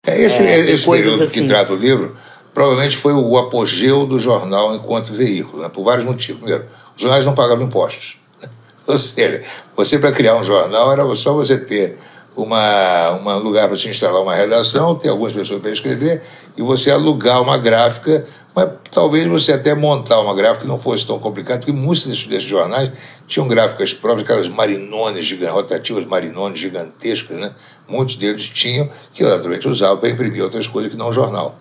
É, 0.05 0.21
esse, 0.21 0.41
é, 0.41 0.59
esse 0.59 0.89
período 0.89 1.23
assim. 1.23 1.41
que 1.41 1.47
trata 1.47 1.73
o 1.73 1.75
livro 1.75 2.15
provavelmente 2.57 2.97
foi 2.97 3.13
o 3.13 3.37
apogeu 3.37 4.03
do 4.07 4.19
jornal 4.19 4.73
enquanto 4.73 5.13
veículo, 5.13 5.61
né? 5.61 5.69
por 5.69 5.83
vários 5.83 6.03
motivos. 6.03 6.41
Primeiro, 6.41 6.65
os 6.95 6.99
jornais 6.99 7.23
não 7.23 7.35
pagavam 7.35 7.65
impostos. 7.65 8.19
Ou 8.87 8.97
seja, 8.97 9.43
você 9.75 9.99
para 9.99 10.11
criar 10.11 10.35
um 10.37 10.43
jornal 10.43 10.91
era 10.91 11.15
só 11.15 11.33
você 11.33 11.55
ter 11.55 11.99
uma, 12.35 13.11
uma 13.11 13.35
lugar 13.35 13.67
para 13.67 13.77
se 13.77 13.87
instalar 13.87 14.23
uma 14.23 14.33
redação, 14.33 14.95
ter 14.95 15.09
algumas 15.09 15.33
pessoas 15.33 15.61
para 15.61 15.69
escrever 15.69 16.23
e 16.57 16.63
você 16.63 16.89
alugar 16.89 17.43
uma 17.43 17.59
gráfica, 17.59 18.25
mas 18.57 18.71
talvez 18.89 19.27
você 19.27 19.53
até 19.53 19.75
montar 19.75 20.19
uma 20.19 20.33
gráfica 20.33 20.61
que 20.61 20.67
não 20.67 20.79
fosse 20.79 21.05
tão 21.05 21.19
complicado, 21.19 21.59
porque 21.59 21.71
muitos 21.71 22.05
desses, 22.05 22.25
desses 22.25 22.49
jornais 22.49 22.91
tinham 23.27 23.47
gráficas 23.47 23.93
próprias, 23.93 24.23
aquelas 24.23 24.49
marinones 24.49 25.31
rotativas 25.47 26.03
marinones 26.05 26.59
gigantescas, 26.59 27.37
né? 27.37 27.53
Muitos 27.87 28.15
deles 28.15 28.49
tinham, 28.49 28.89
que 29.13 29.23
eu 29.23 29.29
naturalmente 29.29 29.67
usava 29.67 29.95
para 29.97 30.09
imprimir 30.09 30.41
outras 30.41 30.65
coisas 30.65 30.91
que 30.91 30.97
não 30.97 31.09
o 31.09 31.13
jornal. 31.13 31.55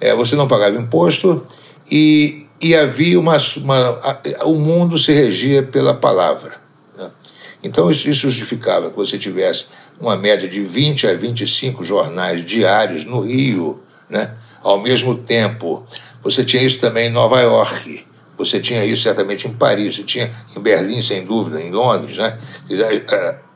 É, 0.00 0.14
você 0.14 0.36
não 0.36 0.46
pagava 0.46 0.76
imposto 0.76 1.44
e, 1.90 2.46
e 2.62 2.76
havia 2.76 3.18
uma, 3.18 3.38
uma 3.56 3.98
a, 4.40 4.44
o 4.44 4.54
mundo 4.54 4.96
se 4.96 5.12
regia 5.12 5.64
pela 5.64 5.94
palavra. 5.94 6.60
Né? 6.96 7.10
Então 7.64 7.90
isso, 7.90 8.08
isso 8.08 8.30
justificava 8.30 8.88
que 8.88 8.96
você 8.96 9.18
tivesse 9.18 9.64
uma 9.98 10.14
média 10.14 10.48
de 10.48 10.60
20 10.60 11.08
a 11.08 11.14
25 11.14 11.84
jornais 11.84 12.44
diários 12.44 13.04
no 13.04 13.22
Rio, 13.22 13.82
né? 14.08 14.30
Ao 14.62 14.80
mesmo 14.80 15.16
tempo, 15.16 15.84
você 16.26 16.44
tinha 16.44 16.60
isso 16.60 16.80
também 16.80 17.06
em 17.06 17.10
Nova 17.10 17.40
York, 17.40 18.04
você 18.36 18.58
tinha 18.58 18.84
isso 18.84 19.02
certamente 19.02 19.46
em 19.46 19.52
Paris, 19.52 19.94
você 19.94 20.02
tinha 20.02 20.28
em 20.56 20.60
Berlim, 20.60 21.00
sem 21.00 21.24
dúvida, 21.24 21.62
em 21.62 21.70
Londres, 21.70 22.16
né? 22.16 22.36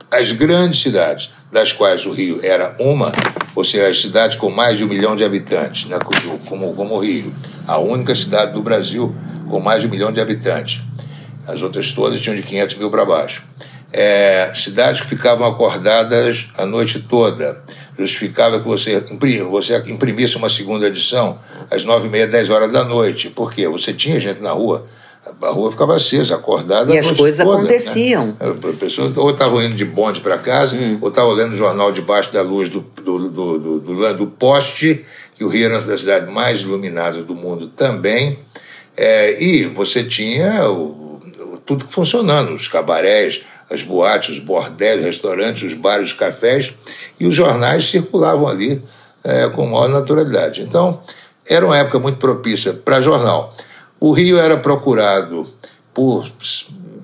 As 0.08 0.30
grandes 0.30 0.80
cidades, 0.80 1.30
das 1.50 1.72
quais 1.72 2.06
o 2.06 2.12
Rio 2.12 2.38
era 2.44 2.76
uma, 2.78 3.12
ou 3.56 3.64
seja, 3.64 3.88
as 3.88 4.00
cidades 4.00 4.36
com 4.36 4.50
mais 4.50 4.78
de 4.78 4.84
um 4.84 4.86
milhão 4.86 5.16
de 5.16 5.24
habitantes, 5.24 5.86
né? 5.86 5.98
como, 6.46 6.72
como 6.74 6.94
o 6.94 7.00
Rio, 7.00 7.34
a 7.66 7.78
única 7.78 8.14
cidade 8.14 8.52
do 8.52 8.62
Brasil 8.62 9.14
com 9.48 9.58
mais 9.58 9.80
de 9.80 9.88
um 9.88 9.90
milhão 9.90 10.12
de 10.12 10.20
habitantes. 10.20 10.80
As 11.48 11.62
outras 11.62 11.90
todas 11.90 12.20
tinham 12.20 12.36
de 12.36 12.42
500 12.42 12.76
mil 12.76 12.88
para 12.88 13.04
baixo. 13.04 13.42
É, 13.92 14.52
cidades 14.54 15.00
que 15.00 15.08
ficavam 15.08 15.44
acordadas 15.44 16.46
a 16.56 16.64
noite 16.64 17.00
toda 17.00 17.64
justificava 18.00 18.58
que 18.60 18.66
você, 18.66 19.00
você 19.50 19.76
imprimisse 19.86 20.36
uma 20.36 20.48
segunda 20.48 20.86
edição 20.86 21.38
às 21.70 21.84
nove 21.84 22.06
e 22.06 22.10
meia, 22.10 22.26
dez 22.26 22.50
horas 22.50 22.72
da 22.72 22.84
noite. 22.84 23.30
Por 23.30 23.52
quê? 23.52 23.68
Você 23.68 23.92
tinha 23.92 24.18
gente 24.18 24.40
na 24.40 24.52
rua, 24.52 24.86
a 25.42 25.50
rua 25.50 25.70
ficava 25.70 25.96
acesa, 25.96 26.36
acordada. 26.36 26.94
E 26.94 26.98
as 26.98 27.10
coisas 27.12 27.44
toda, 27.44 27.58
né? 27.58 27.64
aconteciam. 27.64 28.26
Né? 28.26 28.54
As 28.70 28.76
pessoas 28.76 29.16
ou 29.16 29.30
estavam 29.30 29.62
indo 29.62 29.74
de 29.74 29.84
bonde 29.84 30.20
para 30.20 30.38
casa, 30.38 30.74
hum. 30.74 30.98
ou 31.00 31.08
estavam 31.08 31.32
lendo 31.32 31.52
o 31.52 31.56
jornal 31.56 31.92
debaixo 31.92 32.32
da 32.32 32.42
luz 32.42 32.68
do, 32.68 32.80
do, 32.80 33.28
do, 33.28 33.58
do, 33.58 33.80
do, 33.80 34.14
do 34.16 34.26
poste, 34.26 35.04
que 35.34 35.44
o 35.44 35.48
Rio 35.48 35.66
era 35.66 35.74
uma 35.74 35.82
das 35.82 36.00
cidades 36.00 36.28
mais 36.28 36.60
iluminadas 36.60 37.24
do 37.24 37.34
mundo 37.34 37.68
também. 37.68 38.38
É, 38.96 39.42
e 39.42 39.66
você 39.66 40.04
tinha 40.04 40.68
o, 40.68 41.09
tudo 41.70 41.86
funcionando, 41.88 42.52
os 42.52 42.66
cabarés, 42.66 43.42
as 43.70 43.82
boates, 43.82 44.30
os 44.30 44.38
bordéis, 44.40 45.04
restaurantes, 45.04 45.62
os 45.62 45.74
bares, 45.74 46.08
os 46.08 46.12
cafés, 46.12 46.72
e 47.20 47.26
os 47.26 47.34
jornais 47.34 47.88
circulavam 47.88 48.48
ali 48.48 48.82
é, 49.22 49.48
com 49.50 49.66
maior 49.66 49.88
naturalidade. 49.88 50.62
Então, 50.62 51.00
era 51.48 51.64
uma 51.64 51.78
época 51.78 52.00
muito 52.00 52.18
propícia 52.18 52.72
para 52.72 53.00
jornal. 53.00 53.54
O 54.00 54.10
Rio 54.10 54.36
era 54.36 54.56
procurado 54.56 55.46
por 55.94 56.28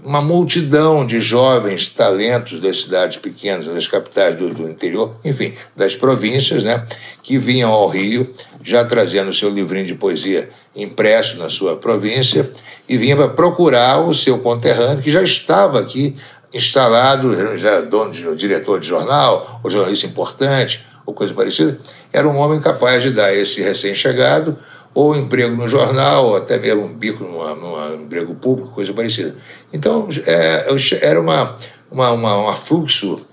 uma 0.04 0.20
multidão 0.20 1.06
de 1.06 1.20
jovens 1.20 1.88
talentos 1.88 2.58
das 2.58 2.82
cidades 2.82 3.18
pequenas, 3.18 3.66
das 3.66 3.86
capitais 3.86 4.36
do, 4.36 4.52
do, 4.52 4.68
interior, 4.68 5.14
enfim, 5.24 5.54
das 5.76 5.94
províncias, 5.94 6.64
né, 6.64 6.84
que 7.22 7.38
vinham 7.38 7.70
ao 7.70 7.88
Rio, 7.88 8.28
já 8.66 8.84
trazendo 8.84 9.32
seu 9.32 9.48
livrinho 9.48 9.86
de 9.86 9.94
poesia 9.94 10.48
impresso 10.74 11.38
na 11.38 11.48
sua 11.48 11.76
província, 11.76 12.50
e 12.88 12.96
vinha 12.96 13.16
para 13.16 13.28
procurar 13.28 14.00
o 14.00 14.12
seu 14.12 14.38
conterrâneo, 14.38 15.02
que 15.02 15.10
já 15.10 15.22
estava 15.22 15.78
aqui 15.80 16.16
instalado, 16.52 17.56
já 17.56 17.80
dono 17.80 18.10
de 18.10 18.34
diretor 18.34 18.80
de 18.80 18.88
jornal, 18.88 19.60
ou 19.62 19.70
jornalista 19.70 20.06
importante, 20.06 20.84
ou 21.06 21.14
coisa 21.14 21.32
parecida, 21.32 21.78
era 22.12 22.28
um 22.28 22.36
homem 22.36 22.60
capaz 22.60 23.02
de 23.02 23.10
dar 23.10 23.32
esse 23.32 23.62
recém-chegado 23.62 24.58
ou 24.92 25.14
emprego 25.14 25.54
no 25.54 25.68
jornal, 25.68 26.26
ou 26.26 26.36
até 26.36 26.58
mesmo 26.58 26.84
um 26.84 26.92
bico 26.92 27.22
num 27.22 28.02
emprego 28.02 28.34
público, 28.34 28.72
coisa 28.72 28.92
parecida. 28.92 29.36
Então, 29.72 30.08
é, 30.26 30.66
era 31.02 31.20
uma, 31.20 31.54
uma, 31.90 32.10
uma, 32.10 32.50
um 32.50 32.56
fluxo 32.56 33.24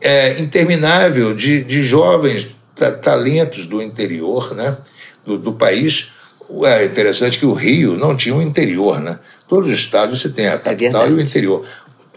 é, 0.00 0.40
interminável 0.40 1.34
de, 1.34 1.64
de 1.64 1.82
jovens 1.82 2.57
talentos 3.02 3.66
do 3.66 3.82
interior 3.82 4.54
né, 4.54 4.76
do, 5.24 5.38
do 5.38 5.52
país. 5.52 6.08
É 6.64 6.84
interessante 6.84 7.38
que 7.38 7.44
o 7.44 7.52
Rio 7.52 7.96
não 7.96 8.16
tinha 8.16 8.34
um 8.34 8.40
interior, 8.40 9.00
né? 9.00 9.18
Todos 9.46 9.70
os 9.70 9.78
estados 9.78 10.20
você 10.20 10.30
tem 10.30 10.48
a 10.48 10.54
é 10.54 10.58
capital 10.58 11.04
é 11.04 11.10
e 11.10 11.12
o 11.12 11.20
interior 11.20 11.66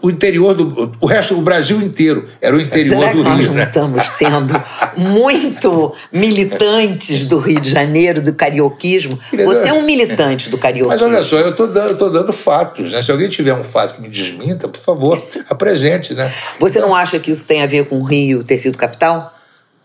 o 0.02 0.10
interior 0.10 0.52
do. 0.52 0.92
O 1.00 1.06
resto, 1.06 1.38
o 1.38 1.40
Brasil 1.40 1.80
inteiro 1.80 2.28
era 2.40 2.56
o 2.56 2.60
interior 2.60 2.98
Será 2.98 3.12
do 3.12 3.22
que 3.22 3.30
Rio. 3.30 3.36
Nós 3.36 3.46
não 3.46 3.54
né? 3.54 3.62
estamos 3.62 4.02
sendo 4.18 4.64
muito 4.96 5.94
militantes 6.12 7.26
do 7.26 7.38
Rio 7.38 7.60
de 7.60 7.70
Janeiro, 7.70 8.20
do 8.20 8.32
carioquismo. 8.32 9.16
Você 9.44 9.68
é 9.68 9.72
um 9.72 9.82
militante 9.82 10.50
do 10.50 10.58
carioquismo. 10.58 11.08
Mas 11.08 11.14
olha 11.14 11.22
só, 11.22 11.36
eu 11.36 11.50
estou 11.50 11.68
dando, 11.68 12.10
dando 12.10 12.32
fatos, 12.32 12.92
né? 12.92 13.00
Se 13.00 13.12
alguém 13.12 13.28
tiver 13.28 13.54
um 13.54 13.62
fato 13.62 13.94
que 13.94 14.02
me 14.02 14.08
desminta, 14.08 14.66
por 14.66 14.80
favor, 14.80 15.22
apresente, 15.48 16.14
né? 16.14 16.32
Você 16.58 16.78
então, 16.78 16.88
não 16.88 16.96
acha 16.96 17.20
que 17.20 17.30
isso 17.30 17.46
tem 17.46 17.62
a 17.62 17.66
ver 17.66 17.86
com 17.86 18.00
o 18.00 18.02
Rio 18.02 18.42
ter 18.42 18.58
sido 18.58 18.76
capital? 18.76 19.31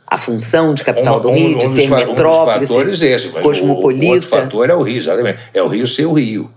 A 0.08 0.18
função 0.18 0.74
de 0.74 0.84
capital 0.84 1.18
um, 1.18 1.22
do 1.22 1.32
Rio, 1.32 1.56
um, 1.56 1.58
de 1.58 1.68
ser 1.68 1.90
metrópole, 1.90 2.58
um 2.58 2.60
dos 2.62 2.70
fatores 2.70 3.00
ser 3.00 3.10
esse, 3.10 3.28
mas 3.28 3.44
cosmopolita. 3.44 4.06
O, 4.06 4.10
o 4.10 4.14
outro 4.14 4.30
fator 4.30 4.70
é 4.70 4.74
o 4.74 4.82
Rio, 4.82 4.98
exatamente. 4.98 5.40
É 5.54 5.62
o 5.62 5.68
Rio 5.68 5.86
ser 5.86 6.06
o 6.06 6.14
Rio. 6.14 6.50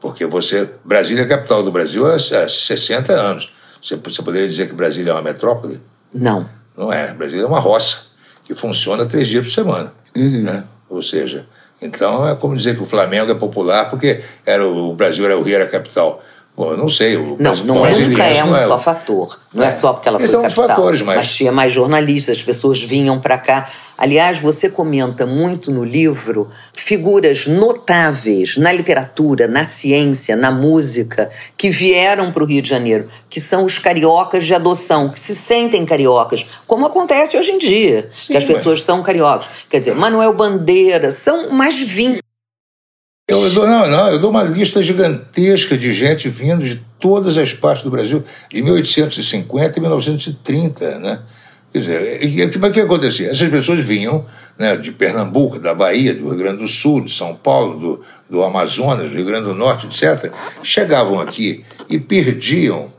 Porque 0.00 0.26
você. 0.26 0.68
Brasília 0.84 1.22
é 1.22 1.24
a 1.24 1.28
capital 1.28 1.62
do 1.62 1.72
Brasil 1.72 2.06
há, 2.06 2.18
60 2.18 3.12
anos. 3.12 3.52
Você, 3.82 3.96
você 3.96 4.22
poderia 4.22 4.48
dizer 4.48 4.68
que 4.68 4.74
Brasília 4.74 5.10
é 5.10 5.14
uma 5.14 5.22
metrópole? 5.22 5.80
Não. 6.12 6.48
Não 6.76 6.92
é. 6.92 7.12
Brasília 7.12 7.44
é 7.44 7.46
uma 7.46 7.60
roça 7.60 8.08
que 8.44 8.54
funciona 8.54 9.06
três 9.06 9.26
dias 9.26 9.46
por 9.46 9.52
semana. 9.52 9.92
Uhum. 10.14 10.42
Né? 10.42 10.64
Ou 10.88 11.02
seja, 11.02 11.46
então 11.80 12.28
é 12.28 12.34
como 12.34 12.56
dizer 12.56 12.76
que 12.76 12.82
o 12.82 12.86
Flamengo 12.86 13.30
é 13.30 13.34
popular 13.34 13.90
porque 13.90 14.22
era 14.44 14.66
o, 14.66 14.90
o 14.90 14.94
Brasil 14.94 15.24
era 15.24 15.38
o 15.38 15.42
Rio, 15.42 15.56
era 15.56 15.64
a 15.64 15.68
capital. 15.68 16.22
Bom, 16.58 16.72
eu 16.72 16.76
não 16.76 16.88
sei. 16.88 17.16
O 17.16 17.36
não, 17.38 17.54
não 17.64 17.86
é, 17.86 17.96
nunca 17.96 18.24
é 18.24 18.42
um 18.42 18.56
é, 18.56 18.66
só 18.66 18.78
fator. 18.78 19.38
Não 19.54 19.62
é, 19.62 19.68
é 19.68 19.70
só 19.70 19.92
porque 19.92 20.08
ela 20.08 20.18
foi 20.18 20.28
capital. 20.28 20.68
Fatores, 20.68 21.02
mas... 21.02 21.16
mas 21.16 21.34
tinha 21.34 21.52
mais 21.52 21.72
jornalistas, 21.72 22.38
as 22.38 22.42
pessoas 22.42 22.82
vinham 22.82 23.20
para 23.20 23.38
cá 23.38 23.70
Aliás, 23.98 24.38
você 24.38 24.70
comenta 24.70 25.26
muito 25.26 25.72
no 25.72 25.84
livro 25.84 26.48
figuras 26.72 27.48
notáveis 27.48 28.56
na 28.56 28.70
literatura, 28.70 29.48
na 29.48 29.64
ciência, 29.64 30.36
na 30.36 30.52
música, 30.52 31.28
que 31.56 31.68
vieram 31.68 32.30
para 32.30 32.44
o 32.44 32.46
Rio 32.46 32.62
de 32.62 32.68
Janeiro, 32.68 33.08
que 33.28 33.40
são 33.40 33.64
os 33.64 33.76
cariocas 33.76 34.46
de 34.46 34.54
adoção, 34.54 35.08
que 35.08 35.18
se 35.18 35.34
sentem 35.34 35.84
cariocas, 35.84 36.46
como 36.64 36.86
acontece 36.86 37.36
hoje 37.36 37.50
em 37.50 37.58
dia, 37.58 38.08
Sim, 38.14 38.34
que 38.34 38.36
as 38.36 38.44
pessoas 38.44 38.84
são 38.84 39.02
cariocas. 39.02 39.48
Quer 39.68 39.80
dizer, 39.80 39.96
Manuel 39.96 40.32
Bandeira, 40.32 41.10
são 41.10 41.50
mais 41.50 41.74
de 41.74 41.84
20. 43.28 43.44
Eu 43.44 43.50
dou, 43.50 43.66
não, 43.66 43.88
não, 43.88 44.08
eu 44.10 44.18
dou 44.18 44.30
uma 44.30 44.42
lista 44.42 44.82
gigantesca 44.82 45.76
de 45.76 45.92
gente 45.92 46.28
vindo 46.28 46.64
de 46.64 46.82
todas 46.98 47.36
as 47.36 47.52
partes 47.52 47.84
do 47.84 47.90
Brasil, 47.90 48.24
de 48.50 48.62
1850 48.62 49.78
e 49.78 49.80
1930, 49.80 50.98
né? 50.98 51.20
Quer 51.72 51.78
dizer, 51.78 52.56
o 52.56 52.72
que 52.72 52.80
acontecia? 52.80 53.30
Essas 53.30 53.48
pessoas 53.50 53.80
vinham 53.80 54.24
né, 54.58 54.76
de 54.76 54.90
Pernambuco, 54.90 55.58
da 55.58 55.74
Bahia, 55.74 56.14
do 56.14 56.28
Rio 56.28 56.38
Grande 56.38 56.58
do 56.58 56.68
Sul, 56.68 57.02
de 57.02 57.12
São 57.12 57.34
Paulo, 57.34 57.78
do, 57.78 58.04
do 58.28 58.42
Amazonas, 58.42 59.10
do 59.10 59.16
Rio 59.16 59.26
Grande 59.26 59.44
do 59.44 59.54
Norte, 59.54 59.86
etc., 59.86 60.32
chegavam 60.62 61.20
aqui 61.20 61.64
e 61.88 61.98
perdiam, 61.98 62.90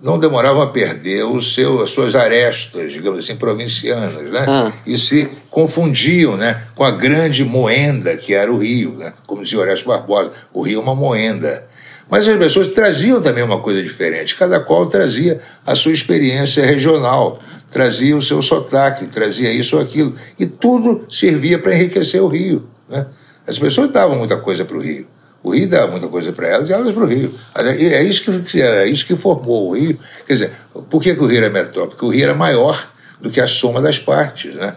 não 0.00 0.18
demoravam 0.18 0.62
a 0.62 0.68
perder 0.68 1.24
o 1.24 1.40
seu, 1.40 1.82
as 1.82 1.90
suas 1.90 2.14
arestas, 2.14 2.92
digamos 2.92 3.24
assim, 3.24 3.36
provincianas, 3.36 4.30
né? 4.30 4.44
Ah. 4.46 4.72
E 4.86 4.96
se 4.96 5.28
confundiam 5.50 6.36
né, 6.36 6.62
com 6.74 6.84
a 6.84 6.90
grande 6.90 7.44
moenda 7.44 8.16
que 8.16 8.32
era 8.32 8.52
o 8.52 8.58
Rio, 8.58 8.96
né? 8.96 9.12
como 9.26 9.42
dizia 9.42 9.58
Horácio 9.58 9.86
Barbosa, 9.86 10.30
o 10.52 10.62
Rio 10.62 10.78
é 10.78 10.82
uma 10.82 10.94
moenda. 10.94 11.66
Mas 12.08 12.26
as 12.26 12.36
pessoas 12.36 12.68
traziam 12.68 13.20
também 13.20 13.42
uma 13.42 13.60
coisa 13.60 13.82
diferente, 13.82 14.34
cada 14.34 14.60
qual 14.60 14.86
trazia 14.86 15.40
a 15.66 15.74
sua 15.74 15.92
experiência 15.92 16.64
regional 16.64 17.40
trazia 17.70 18.16
o 18.16 18.22
seu 18.22 18.40
sotaque, 18.42 19.06
trazia 19.06 19.52
isso 19.52 19.76
ou 19.76 19.82
aquilo. 19.82 20.14
E 20.38 20.46
tudo 20.46 21.04
servia 21.08 21.58
para 21.58 21.74
enriquecer 21.74 22.22
o 22.22 22.28
Rio. 22.28 22.68
Né? 22.88 23.06
As 23.46 23.58
pessoas 23.58 23.90
davam 23.90 24.18
muita 24.18 24.36
coisa 24.36 24.64
para 24.64 24.76
o 24.76 24.80
Rio. 24.80 25.06
O 25.42 25.50
Rio 25.54 25.68
dá 25.68 25.86
muita 25.86 26.08
coisa 26.08 26.32
para 26.32 26.48
elas 26.48 26.68
e 26.68 26.72
elas 26.72 26.92
para 26.92 27.04
o 27.04 27.06
Rio. 27.06 27.32
É 27.54 28.02
isso 28.02 28.44
que, 28.44 28.60
é 28.60 28.86
isso 28.86 29.06
que 29.06 29.16
formou 29.16 29.68
o 29.68 29.76
Rio. 29.76 29.98
Quer 30.26 30.32
dizer, 30.32 30.52
por 30.90 31.02
que, 31.02 31.14
que 31.14 31.22
o 31.22 31.26
Rio 31.26 31.38
era 31.38 31.50
metrópole? 31.50 31.90
Porque 31.90 32.04
o 32.04 32.10
Rio 32.10 32.24
era 32.24 32.34
maior 32.34 32.88
do 33.20 33.30
que 33.30 33.40
a 33.40 33.46
soma 33.46 33.80
das 33.80 33.98
partes, 33.98 34.54
né? 34.54 34.74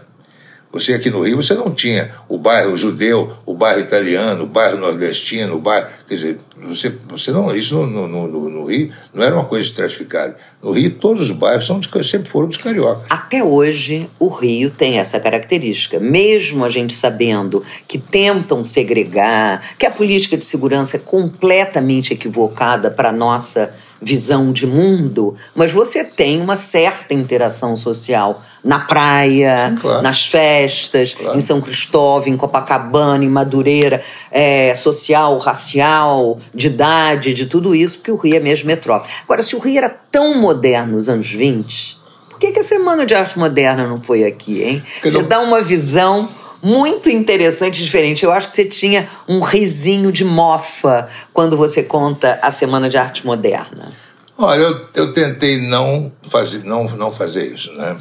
Você 0.72 0.94
aqui 0.94 1.10
no 1.10 1.22
Rio, 1.22 1.36
você 1.36 1.54
não 1.54 1.70
tinha 1.72 2.12
o 2.30 2.38
bairro 2.38 2.78
judeu, 2.78 3.34
o 3.46 3.54
bairro 3.54 3.82
italiano, 3.82 4.44
o 4.44 4.48
bairro 4.48 4.78
nordestino, 4.78 5.56
o 5.56 5.60
bairro. 5.60 5.88
Quer 6.08 6.16
dizer, 6.16 6.38
você, 6.64 6.94
você 7.10 7.32
não. 7.32 7.54
Isso 7.54 7.76
no, 7.86 8.08
no, 8.08 8.28
no, 8.28 8.50
no 8.50 8.66
Rio 8.66 8.90
não 9.14 9.24
era 9.24 9.36
uma 9.36 9.44
coisa 9.44 9.68
estratificada. 9.68 10.38
No 10.64 10.72
Rio, 10.72 10.92
todos 10.92 11.24
os 11.24 11.32
bairros 11.32 11.66
são, 11.66 11.82
sempre 12.04 12.30
foram 12.30 12.48
dos 12.48 12.58
cariocas. 12.58 13.06
Até 13.10 13.44
hoje, 13.44 14.10
o 14.18 14.30
Rio 14.30 14.70
tem 14.70 14.98
essa 14.98 15.20
característica. 15.20 16.00
Mesmo 16.00 16.64
a 16.64 16.70
gente 16.70 16.94
sabendo 16.94 17.64
que 17.86 17.98
tentam 17.98 18.64
segregar, 18.64 19.76
que 19.78 19.86
a 19.86 19.92
política 19.92 20.38
de 20.38 20.46
segurança 20.46 20.96
é 20.96 21.00
completamente 21.00 22.14
equivocada 22.14 22.90
para 22.90 23.12
nossa 23.12 23.74
visão 24.02 24.52
de 24.52 24.66
mundo, 24.66 25.36
mas 25.56 25.72
você 25.72 26.04
tem 26.04 26.42
uma 26.42 26.56
certa 26.56 27.14
interação 27.14 27.78
social 27.78 28.42
na 28.64 28.80
praia, 28.80 29.70
Sim, 29.70 29.76
claro. 29.76 30.02
nas 30.02 30.26
festas, 30.26 31.14
claro. 31.14 31.38
em 31.38 31.42
São 31.42 31.62
Cristóvão, 31.62 32.28
em 32.28 32.38
Copacabana, 32.38 33.24
em 33.24 33.30
Madureira, 33.30 34.04
é, 34.32 34.74
social, 34.76 35.38
racial, 35.38 36.40
de 36.54 36.68
idade, 36.68 37.34
de 37.34 37.46
tudo 37.46 37.76
isso, 37.76 37.98
porque 37.98 38.12
o 38.12 38.16
Rio 38.16 38.36
é 38.36 38.40
mesmo 38.40 38.68
metrópole. 38.68 39.12
Agora, 39.24 39.42
se 39.42 39.56
o 39.56 39.60
Rio 39.60 39.78
era 39.78 39.90
tão 39.90 40.40
moderno 40.40 40.94
nos 40.94 41.08
anos 41.08 41.30
20, 41.30 42.00
por 42.30 42.40
que, 42.40 42.52
que 42.52 42.60
a 42.60 42.64
Semana 42.64 43.06
de 43.06 43.14
Arte 43.14 43.38
Moderna 43.38 43.86
não 43.86 44.02
foi 44.02 44.24
aqui, 44.24 44.64
hein? 44.64 44.84
Porque 44.96 45.12
você 45.12 45.22
não... 45.22 45.28
dá 45.28 45.40
uma 45.40 45.62
visão 45.62 46.28
muito 46.62 47.10
interessante 47.10 47.80
e 47.82 47.84
diferente. 47.84 48.24
Eu 48.24 48.32
acho 48.32 48.50
que 48.50 48.56
você 48.56 48.66
tinha 48.66 49.10
um 49.28 49.40
risinho 49.40 50.12
de 50.12 50.24
mofa 50.24 51.10
quando 51.34 51.58
você 51.58 51.84
conta 51.84 52.40
a 52.42 52.52
Semana 52.52 52.90
de 52.90 52.98
Arte 52.98 53.26
Moderna. 53.26 53.92
Olha, 54.38 54.62
eu, 54.62 54.88
eu 54.96 55.14
tentei 55.14 55.60
não 55.60 56.12
fazer, 56.24 56.64
não, 56.64 56.86
não 56.86 57.12
fazer 57.12 57.54
isso, 57.54 57.72
né? 57.74 57.98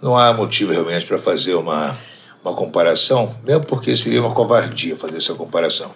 Não 0.00 0.16
há 0.16 0.32
motivo 0.32 0.72
realmente 0.72 1.06
para 1.06 1.18
fazer 1.18 1.54
uma, 1.54 1.96
uma 2.44 2.54
comparação, 2.54 3.34
mesmo 3.44 3.66
porque 3.66 3.96
seria 3.96 4.20
uma 4.20 4.32
covardia 4.32 4.96
fazer 4.96 5.18
essa 5.18 5.34
comparação. 5.34 5.90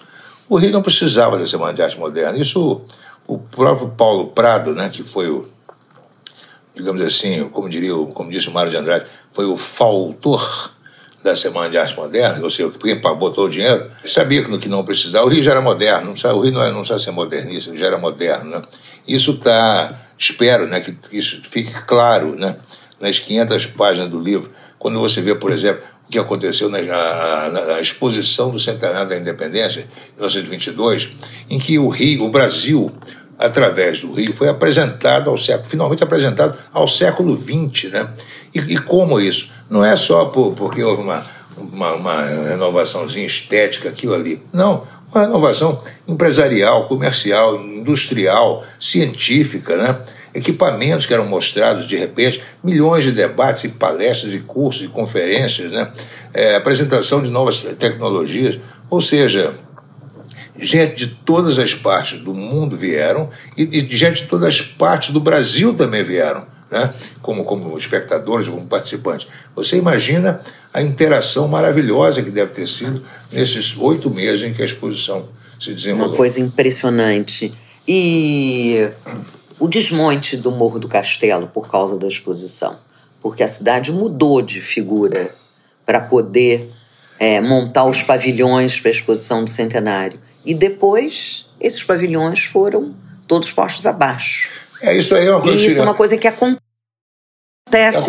O 0.48 0.56
Rio 0.56 0.72
não 0.72 0.82
precisava 0.82 1.38
da 1.38 1.46
Semana 1.46 1.72
de 1.72 1.82
Arte 1.82 1.98
Moderna. 1.98 2.38
Isso 2.38 2.82
o 3.26 3.38
próprio 3.38 3.88
Paulo 3.88 4.28
Prado, 4.28 4.74
né, 4.74 4.88
que 4.88 5.04
foi 5.04 5.30
o, 5.30 5.46
digamos 6.74 7.00
assim, 7.00 7.48
como 7.50 7.68
diria, 7.68 7.92
como 8.12 8.28
disse 8.28 8.48
o 8.48 8.52
Mário 8.52 8.72
de 8.72 8.76
Andrade, 8.76 9.06
foi 9.30 9.44
o 9.46 9.56
faltor 9.56 10.72
da 11.22 11.36
Semana 11.36 11.68
de 11.68 11.76
Arte 11.76 11.94
Moderna, 11.96 12.42
ou 12.42 12.50
seja, 12.50 12.70
quem 12.80 12.96
botou 12.96 13.46
o 13.46 13.50
dinheiro, 13.50 13.90
sabia 14.06 14.42
que 14.42 14.68
não 14.68 14.84
precisava. 14.84 15.26
O 15.26 15.28
Rio 15.28 15.42
já 15.42 15.50
era 15.52 15.60
moderno, 15.60 16.12
o 16.12 16.40
Rio 16.40 16.52
não, 16.52 16.62
é, 16.62 16.70
não 16.70 16.78
precisa 16.78 16.98
ser 16.98 17.10
modernista, 17.10 17.76
já 17.76 17.86
era 17.86 17.98
moderno. 17.98 18.50
Né? 18.50 18.62
Isso 19.06 19.32
está, 19.32 20.00
espero 20.18 20.66
né, 20.66 20.80
que 20.80 20.96
isso 21.12 21.42
fique 21.42 21.72
claro 21.86 22.36
né, 22.36 22.56
nas 22.98 23.18
500 23.18 23.66
páginas 23.66 24.10
do 24.10 24.18
livro, 24.18 24.50
quando 24.78 24.98
você 24.98 25.20
vê, 25.20 25.34
por 25.34 25.52
exemplo, 25.52 25.82
o 26.06 26.10
que 26.10 26.18
aconteceu 26.18 26.70
na, 26.70 26.80
na, 26.80 27.50
na 27.50 27.80
exposição 27.80 28.50
do 28.50 28.58
centenário 28.58 29.08
da 29.08 29.16
independência, 29.16 29.80
em 29.80 30.14
1922, 30.16 31.10
em 31.50 31.58
que 31.58 31.78
o 31.78 31.88
Rio, 31.88 32.24
o 32.24 32.30
Brasil, 32.30 32.90
através 33.40 34.00
do 34.00 34.12
Rio, 34.12 34.32
foi 34.34 34.48
apresentado 34.48 35.30
ao 35.30 35.36
século, 35.36 35.68
finalmente 35.68 36.04
apresentado 36.04 36.56
ao 36.72 36.86
século 36.86 37.36
XX, 37.36 37.90
né? 37.90 38.08
E, 38.54 38.58
e 38.58 38.78
como 38.78 39.18
isso? 39.18 39.50
Não 39.68 39.84
é 39.84 39.96
só 39.96 40.26
por, 40.26 40.52
porque 40.54 40.82
houve 40.82 41.02
uma, 41.02 41.24
uma, 41.56 41.92
uma 41.94 42.22
renovaçãozinha 42.48 43.26
estética 43.26 43.88
aqui 43.88 44.06
ou 44.06 44.14
ali. 44.14 44.42
Não, 44.52 44.82
uma 45.12 45.22
renovação 45.22 45.80
empresarial, 46.06 46.86
comercial, 46.86 47.56
industrial, 47.56 48.62
científica, 48.78 49.76
né? 49.76 49.96
equipamentos 50.34 51.06
que 51.06 51.14
eram 51.14 51.26
mostrados 51.26 51.86
de 51.86 51.96
repente, 51.96 52.40
milhões 52.62 53.02
de 53.02 53.10
debates 53.10 53.64
e 53.64 53.68
palestras 53.68 54.32
e 54.32 54.38
cursos 54.38 54.84
e 54.84 54.88
conferências, 54.88 55.72
né? 55.72 55.90
É, 56.32 56.54
apresentação 56.54 57.20
de 57.20 57.30
novas 57.30 57.62
tecnologias, 57.78 58.60
ou 58.88 59.00
seja, 59.00 59.54
gente 60.64 60.94
de 60.94 61.06
todas 61.08 61.58
as 61.58 61.74
partes 61.74 62.20
do 62.20 62.34
mundo 62.34 62.76
vieram 62.76 63.28
e, 63.56 63.62
e 63.62 63.96
gente 63.96 64.22
de 64.22 64.28
todas 64.28 64.48
as 64.48 64.60
partes 64.60 65.10
do 65.10 65.20
Brasil 65.20 65.74
também 65.74 66.02
vieram 66.02 66.46
né? 66.70 66.94
como, 67.20 67.44
como 67.44 67.76
espectadores, 67.76 68.48
como 68.48 68.64
participantes. 68.66 69.26
Você 69.54 69.76
imagina 69.76 70.40
a 70.72 70.80
interação 70.80 71.48
maravilhosa 71.48 72.22
que 72.22 72.30
deve 72.30 72.52
ter 72.52 72.68
sido 72.68 73.02
nesses 73.32 73.76
oito 73.76 74.08
meses 74.10 74.42
em 74.42 74.54
que 74.54 74.62
a 74.62 74.64
exposição 74.64 75.28
se 75.58 75.74
desenvolveu. 75.74 76.08
Uma 76.08 76.16
coisa 76.16 76.40
impressionante. 76.40 77.52
E 77.86 78.88
o 79.58 79.66
desmonte 79.66 80.36
do 80.36 80.52
Morro 80.52 80.78
do 80.78 80.88
Castelo 80.88 81.48
por 81.48 81.68
causa 81.68 81.98
da 81.98 82.06
exposição, 82.06 82.78
porque 83.20 83.42
a 83.42 83.48
cidade 83.48 83.92
mudou 83.92 84.40
de 84.40 84.60
figura 84.60 85.34
para 85.84 86.00
poder 86.00 86.70
é, 87.18 87.40
montar 87.40 87.84
os 87.84 88.02
pavilhões 88.02 88.78
para 88.78 88.90
a 88.90 88.92
exposição 88.92 89.44
do 89.44 89.50
centenário. 89.50 90.20
E 90.44 90.54
depois, 90.54 91.50
esses 91.60 91.82
pavilhões 91.82 92.44
foram 92.44 92.94
todos 93.26 93.52
postos 93.52 93.86
abaixo. 93.86 94.50
É, 94.82 94.96
isso 94.96 95.14
aí 95.14 95.26
é 95.26 95.30
uma 95.30 95.40
coisa 95.40 95.62
e 95.62 95.66
isso 95.66 95.78
é 95.78 95.82
uma 95.82 95.94
coisa 95.94 96.16
que 96.16 96.26
acontece. 96.26 96.60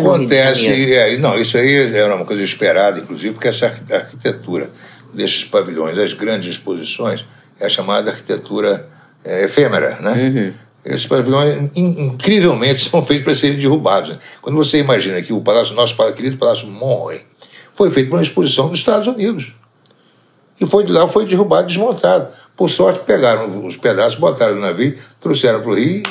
Acontece, 0.02 0.94
é, 0.94 1.16
não, 1.18 1.38
isso 1.38 1.56
aí 1.56 1.94
era 1.94 2.16
uma 2.16 2.24
coisa 2.24 2.42
esperada, 2.42 3.00
inclusive, 3.00 3.34
porque 3.34 3.48
essa 3.48 3.66
arquitetura 3.66 4.70
desses 5.12 5.44
pavilhões, 5.44 5.98
as 5.98 6.12
grandes 6.14 6.48
exposições, 6.48 7.24
é 7.60 7.66
a 7.66 7.68
chamada 7.68 8.10
arquitetura 8.10 8.88
é, 9.24 9.44
efêmera, 9.44 9.98
né? 10.00 10.12
Uhum. 10.12 10.52
Esses 10.84 11.06
pavilhões, 11.06 11.70
in, 11.76 12.06
incrivelmente, 12.06 12.82
são 12.90 13.04
feitos 13.04 13.24
para 13.24 13.34
serem 13.36 13.58
derrubados. 13.58 14.10
Né? 14.10 14.18
Quando 14.40 14.56
você 14.56 14.78
imagina 14.78 15.22
que 15.22 15.32
o 15.32 15.40
palácio, 15.40 15.74
nosso 15.74 15.96
querido 16.14 16.36
Palácio 16.36 16.66
Monroe, 16.66 17.20
foi 17.74 17.90
feito 17.90 18.08
para 18.08 18.16
uma 18.18 18.22
exposição 18.22 18.68
dos 18.68 18.78
Estados 18.78 19.06
Unidos. 19.06 19.52
E 20.62 20.66
foi 20.66 20.84
de 20.84 20.92
lá, 20.92 21.08
foi 21.08 21.26
derrubado, 21.26 21.66
desmontado. 21.66 22.28
Por 22.56 22.70
sorte, 22.70 23.00
pegaram 23.00 23.66
os 23.66 23.76
pedaços, 23.76 24.16
botaram 24.16 24.54
no 24.54 24.60
navio, 24.60 24.96
trouxeram 25.20 25.60
para 25.60 25.70
o 25.70 25.74
Rio 25.74 26.04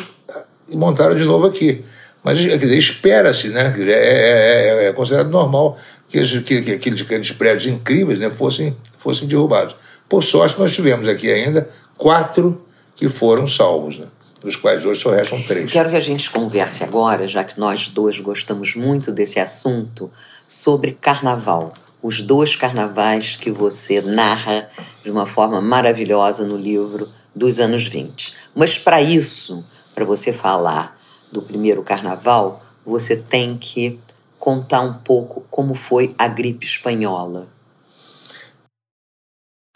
e 0.68 0.76
montaram 0.76 1.16
de 1.16 1.24
novo 1.24 1.48
aqui. 1.48 1.86
Mas 2.22 2.38
espera-se, 2.38 3.48
né? 3.48 3.74
É, 3.80 3.92
é, 3.92 4.84
é, 4.84 4.88
é, 4.90 4.94
considerado 4.94 5.30
normal 5.30 5.78
que, 6.10 6.22
que, 6.42 6.62
que 6.62 6.72
aqueles, 6.74 7.02
aqueles 7.02 7.32
prédios 7.32 7.74
incríveis 7.74 8.20
né, 8.20 8.30
fossem, 8.30 8.76
fossem 8.98 9.26
derrubados. 9.26 9.74
Por 10.10 10.22
sorte, 10.22 10.60
nós 10.60 10.76
tivemos 10.76 11.08
aqui 11.08 11.32
ainda 11.32 11.70
quatro 11.98 12.62
que 12.98 13.08
foram 13.08 13.48
salvos, 13.48 14.00
né? 14.00 14.08
dos 14.42 14.58
quais 14.58 14.84
hoje 14.84 15.00
só 15.00 15.12
restam 15.12 15.42
três. 15.44 15.72
Quero 15.72 15.90
que 15.90 15.96
a 15.96 16.02
gente 16.02 16.30
converse 16.30 16.84
agora, 16.84 17.26
já 17.26 17.44
que 17.44 17.58
nós 17.58 17.88
dois 17.88 18.20
gostamos 18.20 18.76
muito 18.76 19.14
desse 19.14 19.40
assunto, 19.40 20.12
sobre 20.46 20.98
carnaval. 21.00 21.74
Os 22.02 22.22
dois 22.22 22.56
carnavais 22.56 23.36
que 23.36 23.52
você 23.52 24.02
narra 24.02 24.70
de 25.04 25.12
uma 25.12 25.26
forma 25.26 25.62
maravilhosa 25.62 26.46
no 26.46 26.58
livro 26.58 27.10
dos 27.36 27.60
anos 27.60 27.88
20. 27.88 28.36
Mas 28.56 28.78
para 28.78 29.02
isso, 29.02 29.66
para 29.94 30.06
você 30.06 30.34
falar 30.34 31.00
do 31.32 31.42
primeiro 31.42 31.84
carnaval, 31.84 32.64
você 32.86 33.16
tem 33.16 33.58
que 33.58 34.00
contar 34.38 34.82
um 34.82 34.94
pouco 34.94 35.46
como 35.50 35.76
foi 35.76 36.14
a 36.18 36.28
gripe 36.28 36.66
espanhola. 36.66 37.48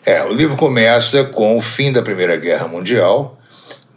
É, 0.06 0.24
o 0.24 0.34
livro 0.34 0.56
começa 0.56 1.24
com 1.24 1.58
o 1.58 1.62
fim 1.62 1.92
da 1.92 2.02
Primeira 2.02 2.36
Guerra 2.36 2.68
Mundial, 2.68 3.40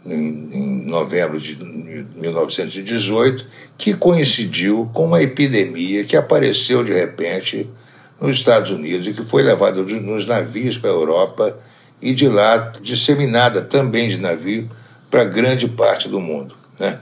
em, 0.05 0.49
em 0.51 0.85
novembro 0.85 1.39
de 1.39 1.55
1918, 1.55 3.45
que 3.77 3.93
coincidiu 3.93 4.89
com 4.93 5.05
uma 5.05 5.21
epidemia 5.21 6.03
que 6.03 6.15
apareceu 6.15 6.83
de 6.83 6.93
repente 6.93 7.69
nos 8.19 8.35
Estados 8.35 8.71
Unidos 8.71 9.07
e 9.07 9.13
que 9.13 9.23
foi 9.23 9.43
levada 9.43 9.81
nos 9.81 10.25
navios 10.25 10.77
para 10.77 10.89
a 10.89 10.93
Europa 10.93 11.57
e 12.01 12.13
de 12.13 12.27
lá 12.27 12.71
disseminada 12.81 13.61
também 13.61 14.07
de 14.07 14.17
navio 14.17 14.69
para 15.09 15.23
grande 15.23 15.67
parte 15.67 16.07
do 16.07 16.19
mundo. 16.19 16.55
Né? 16.79 16.99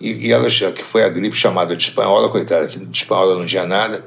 E, 0.00 0.26
e 0.26 0.32
ela, 0.32 0.48
que 0.48 0.82
foi 0.82 1.04
a 1.04 1.08
gripe 1.08 1.36
chamada 1.36 1.76
de 1.76 1.84
espanhola, 1.84 2.28
coitada, 2.28 2.66
que 2.66 2.78
de 2.78 2.96
espanhola 2.96 3.36
não 3.38 3.46
tinha 3.46 3.64
nada, 3.64 4.04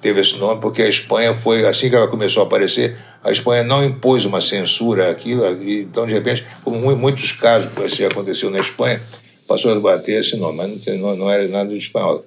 teve 0.00 0.20
esse 0.20 0.36
nome 0.36 0.60
porque 0.60 0.82
a 0.82 0.88
Espanha 0.88 1.34
foi, 1.34 1.66
assim 1.66 1.88
que 1.88 1.96
ela 1.96 2.08
começou 2.08 2.42
a 2.42 2.46
aparecer, 2.46 2.96
a 3.22 3.32
Espanha 3.32 3.64
não 3.64 3.84
impôs 3.84 4.24
uma 4.24 4.40
censura 4.40 5.10
àquilo, 5.10 5.44
e, 5.62 5.82
então, 5.82 6.06
de 6.06 6.12
repente, 6.12 6.46
como 6.62 6.92
em 6.92 6.96
muitos 6.96 7.32
casos 7.32 7.70
assim 7.84 8.04
aconteceu 8.04 8.50
na 8.50 8.60
Espanha, 8.60 9.00
passou 9.46 9.72
a 9.72 9.80
bater 9.80 10.20
esse 10.20 10.36
nome, 10.36 10.58
mas 10.58 10.86
não, 11.00 11.16
não 11.16 11.30
era 11.30 11.46
nada 11.48 11.70
de 11.70 11.78
espanhola. 11.78 12.22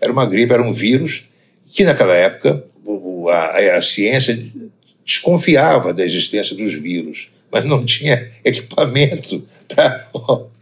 Era 0.00 0.12
uma 0.12 0.26
gripe, 0.26 0.52
era 0.52 0.62
um 0.62 0.72
vírus, 0.72 1.24
que 1.72 1.82
naquela 1.84 2.14
época 2.14 2.62
a, 3.30 3.76
a 3.76 3.82
ciência 3.82 4.38
desconfiava 5.04 5.92
da 5.92 6.04
existência 6.04 6.54
dos 6.54 6.74
vírus, 6.74 7.30
mas 7.50 7.64
não 7.64 7.84
tinha 7.84 8.30
equipamento 8.44 9.42
para 9.66 10.06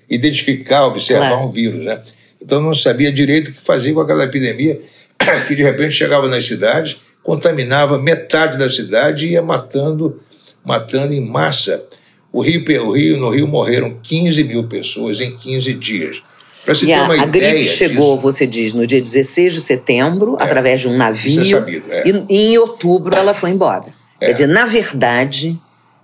identificar, 0.08 0.86
observar 0.86 1.30
claro. 1.30 1.46
um 1.46 1.50
vírus, 1.50 1.84
né? 1.84 2.00
Então 2.40 2.60
não 2.60 2.74
sabia 2.74 3.10
direito 3.10 3.48
o 3.48 3.52
que 3.52 3.60
fazer 3.60 3.92
com 3.92 4.00
aquela 4.00 4.24
epidemia 4.24 4.80
que 5.46 5.54
de 5.54 5.62
repente 5.62 5.94
chegava 5.94 6.28
nas 6.28 6.44
cidades, 6.44 6.96
contaminava 7.22 7.98
metade 7.98 8.56
da 8.58 8.70
cidade 8.70 9.26
e 9.26 9.30
ia 9.32 9.42
matando, 9.42 10.20
matando 10.64 11.12
em 11.12 11.20
massa 11.20 11.84
O 12.32 12.40
Rio, 12.40 12.64
o 12.84 12.92
Rio, 12.92 13.16
no 13.16 13.30
Rio 13.30 13.48
morreram 13.48 13.98
15 14.02 14.44
mil 14.44 14.68
pessoas 14.68 15.20
em 15.20 15.34
15 15.34 15.74
dias. 15.74 16.22
Para 16.66 16.74
se 16.74 16.84
ter 16.84 16.92
a, 16.94 17.04
uma 17.04 17.14
a 17.14 17.16
ideia. 17.18 17.50
A 17.50 17.52
gripe 17.52 17.68
chegou, 17.68 18.16
disso, 18.16 18.22
você 18.22 18.46
diz, 18.46 18.74
no 18.74 18.86
dia 18.86 19.00
16 19.00 19.54
de 19.54 19.60
setembro, 19.60 20.36
é, 20.38 20.42
através 20.42 20.80
de 20.80 20.88
um 20.88 20.96
navio. 20.96 21.30
Isso 21.30 21.54
é 21.54 21.58
sabido, 21.58 21.84
é. 21.88 22.08
E, 22.08 22.24
e 22.28 22.36
em 22.48 22.58
outubro 22.58 23.16
ela 23.16 23.32
foi 23.32 23.50
embora. 23.50 23.86
É. 24.20 24.26
Quer 24.26 24.32
dizer, 24.32 24.48
na 24.48 24.64
verdade, 24.66 25.56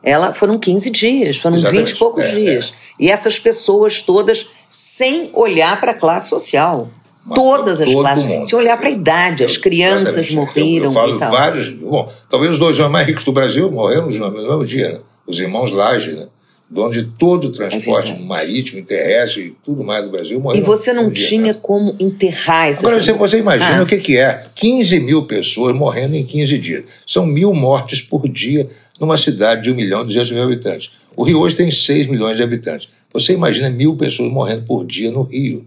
ela 0.03 0.33
foram 0.33 0.59
15 0.59 0.89
dias, 0.91 1.37
foram 1.37 1.57
Exatamente. 1.57 1.87
20 1.87 1.97
e 1.97 1.99
poucos 1.99 2.25
é, 2.25 2.31
dias. 2.31 2.75
É. 3.01 3.05
E 3.05 3.11
essas 3.11 3.41
pessoas 3.41 4.01
todas 4.01 4.47
sem 4.69 5.31
olhar 5.35 5.81
para 5.81 5.91
a 5.91 5.95
classe 5.95 6.29
social. 6.29 6.89
Mas 7.25 7.37
Todas 7.37 7.81
as 7.81 7.93
classes. 7.93 8.25
Mundo. 8.25 8.45
Se 8.45 8.55
olhar 8.55 8.77
para 8.77 8.89
a 8.89 8.91
idade, 8.91 9.45
as 9.45 9.57
crianças 9.57 10.31
morreram. 10.31 10.87
Eu, 10.87 10.91
eu 10.91 10.93
falo 10.93 11.19
vários. 11.19 11.71
Bom, 11.71 12.13
talvez 12.29 12.53
os 12.53 12.59
dois 12.59 12.79
homens 12.79 12.93
mais 12.93 13.07
ricos 13.07 13.25
do 13.25 13.33
Brasil 13.33 13.71
morreram 13.71 14.09
no 14.09 14.31
mesmo 14.31 14.65
dia, 14.65 14.91
né? 14.91 14.99
Os 15.27 15.39
irmãos 15.39 15.71
Laje, 15.71 16.13
né? 16.13 16.27
Dono 16.73 16.91
de 16.91 17.05
todo 17.05 17.49
o 17.49 17.51
transporte 17.51 18.13
é 18.13 18.19
marítimo, 18.19 18.83
terrestre 18.83 19.43
e 19.43 19.57
tudo 19.63 19.85
mais 19.85 20.03
do 20.03 20.11
Brasil. 20.11 20.41
Morreram 20.41 20.65
e 20.65 20.67
você 20.67 20.93
não 20.93 21.11
tinha 21.11 21.53
né? 21.53 21.59
como 21.61 21.95
enterrar 22.01 22.71
esse 22.71 22.81
Agora, 22.81 23.01
você, 23.01 23.13
você 23.13 23.39
imagina 23.39 23.81
ah. 23.81 23.83
o 23.83 23.87
que, 23.87 23.99
que 23.99 24.17
é 24.17 24.47
15 24.55 24.99
mil 25.01 25.27
pessoas 25.27 25.77
morrendo 25.77 26.17
em 26.17 26.25
15 26.25 26.59
dias. 26.59 26.85
São 27.07 27.27
mil 27.27 27.53
mortes 27.53 28.01
por 28.01 28.27
dia 28.27 28.67
numa 28.99 29.19
cidade 29.19 29.63
de 29.63 29.71
1 29.71 29.75
milhão 29.75 30.01
e 30.01 30.07
200 30.07 30.33
mil 30.33 30.43
habitantes. 30.43 30.93
O 31.15 31.25
Rio 31.25 31.41
hoje 31.41 31.57
tem 31.57 31.71
6 31.71 32.07
milhões 32.07 32.39
de 32.39 32.43
habitantes. 32.43 32.89
Você 33.13 33.35
imagina 33.35 33.69
mil 33.69 33.95
pessoas 33.95 34.33
morrendo 34.33 34.63
por 34.63 34.87
dia 34.87 35.11
no 35.11 35.25
Rio. 35.25 35.67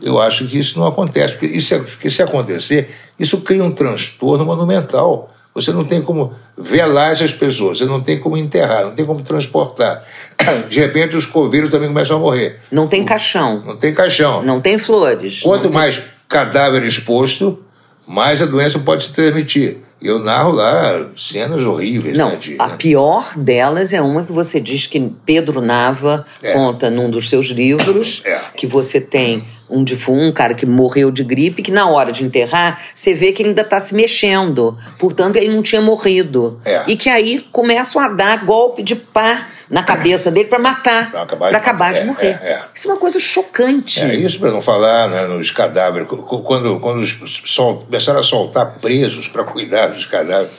Eu 0.00 0.20
acho 0.20 0.46
que 0.46 0.58
isso 0.58 0.78
não 0.78 0.86
acontece, 0.86 1.34
porque, 1.34 1.46
isso, 1.46 1.74
porque 1.80 2.08
se 2.08 2.22
acontecer, 2.22 2.88
isso 3.18 3.40
cria 3.40 3.64
um 3.64 3.72
transtorno 3.72 4.46
monumental. 4.46 5.28
Você 5.60 5.72
não 5.72 5.84
tem 5.84 6.00
como 6.00 6.32
velar 6.56 7.12
essas 7.12 7.32
pessoas, 7.32 7.78
você 7.78 7.84
não 7.84 8.00
tem 8.00 8.18
como 8.18 8.36
enterrar, 8.36 8.84
não 8.84 8.92
tem 8.92 9.04
como 9.04 9.20
transportar. 9.22 10.02
De 10.68 10.80
repente 10.80 11.16
os 11.16 11.26
coveiros 11.26 11.70
também 11.70 11.88
começam 11.88 12.16
a 12.16 12.20
morrer. 12.20 12.58
Não 12.70 12.86
tem 12.86 13.04
caixão. 13.04 13.62
Não 13.64 13.76
tem 13.76 13.92
caixão. 13.92 14.42
Não 14.42 14.60
tem 14.60 14.78
flores. 14.78 15.40
Quanto 15.42 15.62
tem... 15.62 15.70
mais 15.70 16.00
cadáver 16.28 16.84
exposto, 16.84 17.62
mais 18.06 18.40
a 18.40 18.46
doença 18.46 18.78
pode 18.78 19.04
se 19.04 19.12
transmitir. 19.12 19.78
Eu 20.00 20.18
narro 20.18 20.52
lá 20.52 21.08
cenas 21.14 21.60
horríveis. 21.60 22.16
Não, 22.16 22.30
né, 22.30 22.36
de, 22.36 22.56
a 22.58 22.68
né? 22.68 22.76
pior 22.78 23.36
delas 23.36 23.92
é 23.92 24.00
uma 24.00 24.24
que 24.24 24.32
você 24.32 24.58
diz 24.58 24.86
que 24.86 25.12
Pedro 25.26 25.60
Nava 25.60 26.24
é. 26.42 26.52
conta 26.54 26.88
num 26.90 27.10
dos 27.10 27.28
seus 27.28 27.48
livros, 27.48 28.22
é. 28.24 28.40
que 28.56 28.66
você 28.66 28.98
tem 28.98 29.44
um 29.70 29.84
defunto, 29.84 30.20
um 30.20 30.32
cara 30.32 30.54
que 30.54 30.66
morreu 30.66 31.10
de 31.10 31.22
gripe, 31.22 31.62
que 31.62 31.70
na 31.70 31.88
hora 31.88 32.12
de 32.12 32.24
enterrar, 32.24 32.80
você 32.94 33.14
vê 33.14 33.32
que 33.32 33.42
ele 33.42 33.50
ainda 33.50 33.62
está 33.62 33.78
se 33.78 33.94
mexendo. 33.94 34.76
Portanto, 34.98 35.36
ele 35.36 35.54
não 35.54 35.62
tinha 35.62 35.80
morrido. 35.80 36.60
É. 36.64 36.84
E 36.88 36.96
que 36.96 37.08
aí 37.08 37.40
começam 37.52 38.00
a 38.00 38.08
dar 38.08 38.44
golpe 38.44 38.82
de 38.82 38.96
pá 38.96 39.46
na 39.70 39.84
cabeça 39.84 40.32
dele 40.32 40.48
para 40.48 40.58
matar, 40.58 41.12
para 41.12 41.22
acabar, 41.22 41.50
de, 41.50 41.56
acabar 41.56 41.94
de 41.94 42.00
é, 42.00 42.04
morrer. 42.04 42.38
É, 42.42 42.48
é. 42.48 42.62
Isso 42.74 42.88
é 42.88 42.92
uma 42.92 42.98
coisa 42.98 43.20
chocante. 43.20 44.00
É 44.00 44.14
isso 44.16 44.40
para 44.40 44.50
não 44.50 44.60
falar 44.60 45.08
né, 45.08 45.26
nos 45.26 45.52
cadáveres. 45.52 46.08
Quando, 46.08 46.80
quando 46.80 47.06
sol, 47.06 47.84
começaram 47.86 48.18
a 48.18 48.24
soltar 48.24 48.74
presos 48.80 49.28
para 49.28 49.44
cuidar 49.44 49.86
dos 49.86 50.04
cadáveres, 50.04 50.50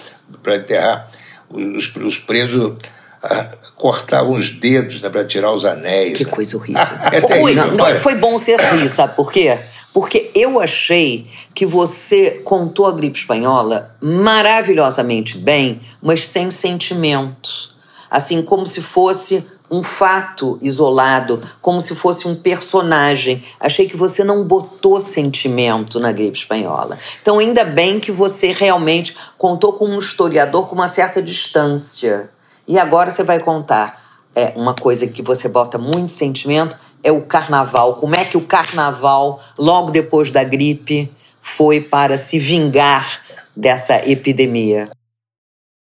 para 0.42 0.56
enterrar, 0.56 1.08
os, 1.50 1.94
os 1.94 2.18
presos 2.18 2.78
cortavam 3.76 4.32
os 4.32 4.50
dedos 4.50 5.02
né, 5.02 5.10
para 5.10 5.26
tirar 5.26 5.52
os 5.52 5.66
anéis. 5.66 6.18
Que 6.18 6.26
né? 6.26 6.32
coisa 6.32 6.58
horrível. 6.58 6.82
é 7.12 7.22
terrível, 7.22 7.68
não, 7.68 7.90
não, 7.90 8.00
foi 8.00 8.16
bom 8.16 8.38
ser 8.38 8.60
assim, 8.60 8.88
sabe 8.90 9.16
por 9.16 9.32
quê? 9.32 9.58
Porque 9.94 10.32
eu 10.34 10.60
achei 10.60 11.28
que 11.54 11.66
você 11.66 12.42
contou 12.46 12.86
a 12.86 12.92
gripe 12.92 13.20
espanhola 13.20 13.94
maravilhosamente 14.02 15.38
bem, 15.38 15.82
mas 16.02 16.28
sem 16.28 16.50
sentimentos 16.50 17.72
assim 18.12 18.42
como 18.42 18.68
se 18.68 18.82
fosse 18.82 19.48
um 19.72 19.82
fato 19.82 20.60
isolado, 20.62 21.42
como 21.62 21.80
se 21.80 21.96
fosse 21.96 22.28
um 22.28 22.36
personagem. 22.36 23.42
Achei 23.58 23.88
que 23.88 23.96
você 23.96 24.22
não 24.22 24.44
botou 24.44 25.00
sentimento 25.00 25.98
na 25.98 26.12
gripe 26.12 26.38
espanhola. 26.38 27.00
Então, 27.22 27.40
ainda 27.40 27.64
bem 27.64 27.98
que 27.98 28.12
você 28.12 28.52
realmente 28.52 29.16
contou 29.38 29.72
com 29.72 29.86
um 29.86 29.98
historiador 29.98 30.68
com 30.68 30.76
uma 30.76 30.90
certa 30.90 31.22
distância. 31.22 32.30
E 32.72 32.80
agora 32.80 33.12
você 33.12 33.22
vai 33.22 33.38
contar 33.38 34.02
é 34.34 34.54
uma 34.56 34.74
coisa 34.74 35.06
que 35.06 35.22
você 35.22 35.50
bota 35.50 35.78
muito 35.78 36.10
sentimento 36.10 36.80
é 37.04 37.12
o 37.12 37.20
carnaval. 37.20 37.96
Como 37.96 38.16
é 38.16 38.24
que 38.24 38.38
o 38.38 38.46
carnaval, 38.46 39.44
logo 39.58 39.92
depois 39.92 40.32
da 40.32 40.42
gripe, 40.42 41.12
foi 41.42 41.82
para 41.82 42.18
se 42.18 42.40
vingar 42.40 43.20
dessa 43.54 44.08
epidemia? 44.10 44.88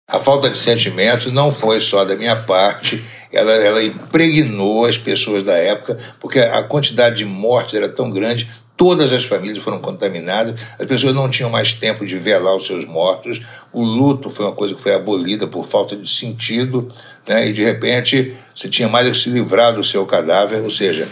A 0.09 0.21
falta 0.21 0.49
de 0.49 0.57
sentimentos 0.57 1.33
não 1.33 1.51
foi 1.51 1.81
só 1.81 2.05
da 2.05 2.14
minha 2.14 2.37
parte, 2.37 3.05
ela, 3.33 3.51
ela 3.55 3.83
impregnou 3.83 4.87
as 4.87 4.97
pessoas 4.97 5.43
da 5.43 5.57
época, 5.57 5.99
porque 6.21 6.38
a 6.38 6.62
quantidade 6.62 7.17
de 7.17 7.25
mortes 7.25 7.75
era 7.75 7.88
tão 7.88 8.09
grande, 8.09 8.49
todas 8.79 9.12
as 9.12 9.25
famílias 9.25 9.59
foram 9.59 9.79
contaminadas, 9.81 10.59
as 10.79 10.87
pessoas 10.87 11.14
não 11.14 11.29
tinham 11.29 11.51
mais 11.51 11.75
tempo 11.75 12.07
de 12.07 12.17
velar 12.17 12.57
os 12.57 12.67
seus 12.67 12.87
mortos, 12.87 13.43
o 13.73 13.83
luto 13.83 14.31
foi 14.31 14.47
uma 14.47 14.55
coisa 14.55 14.75
que 14.75 14.81
foi 14.81 14.95
abolida 14.95 15.47
por 15.47 15.67
falta 15.67 15.95
de 15.95 16.09
sentido, 16.09 16.88
né? 17.27 17.49
e 17.49 17.53
de 17.53 17.62
repente 17.62 18.35
você 18.55 18.69
tinha 18.69 18.88
mais 18.88 19.11
que 19.11 19.25
se 19.25 19.29
livrar 19.29 19.75
do 19.75 19.85
seu 19.85 20.07
cadáver, 20.07 20.62
ou 20.62 20.71
seja, 20.71 21.07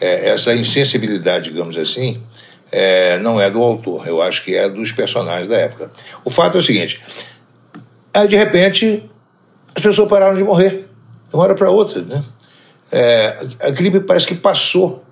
é, 0.00 0.30
essa 0.30 0.52
insensibilidade, 0.54 1.50
digamos 1.50 1.76
assim, 1.76 2.20
é, 2.72 3.18
não 3.18 3.40
é 3.40 3.50
do 3.50 3.62
autor, 3.62 4.08
eu 4.08 4.22
acho 4.22 4.42
que 4.42 4.56
é 4.56 4.68
dos 4.68 4.90
personagens 4.90 5.48
da 5.48 5.56
época. 5.56 5.90
O 6.24 6.30
fato 6.30 6.56
é 6.56 6.58
o 6.58 6.62
seguinte: 6.62 7.00
Aí, 8.12 8.26
de 8.26 8.36
repente, 8.36 9.08
as 9.74 9.82
pessoas 9.82 10.08
pararam 10.08 10.36
de 10.36 10.42
morrer, 10.42 10.88
de 11.28 11.34
uma 11.34 11.44
hora 11.44 11.54
para 11.54 11.70
outra. 11.70 12.02
Né? 12.02 12.22
É, 12.90 13.38
a 13.60 13.70
gripe 13.70 14.00
parece 14.00 14.26
que 14.26 14.34
passou. 14.34 15.04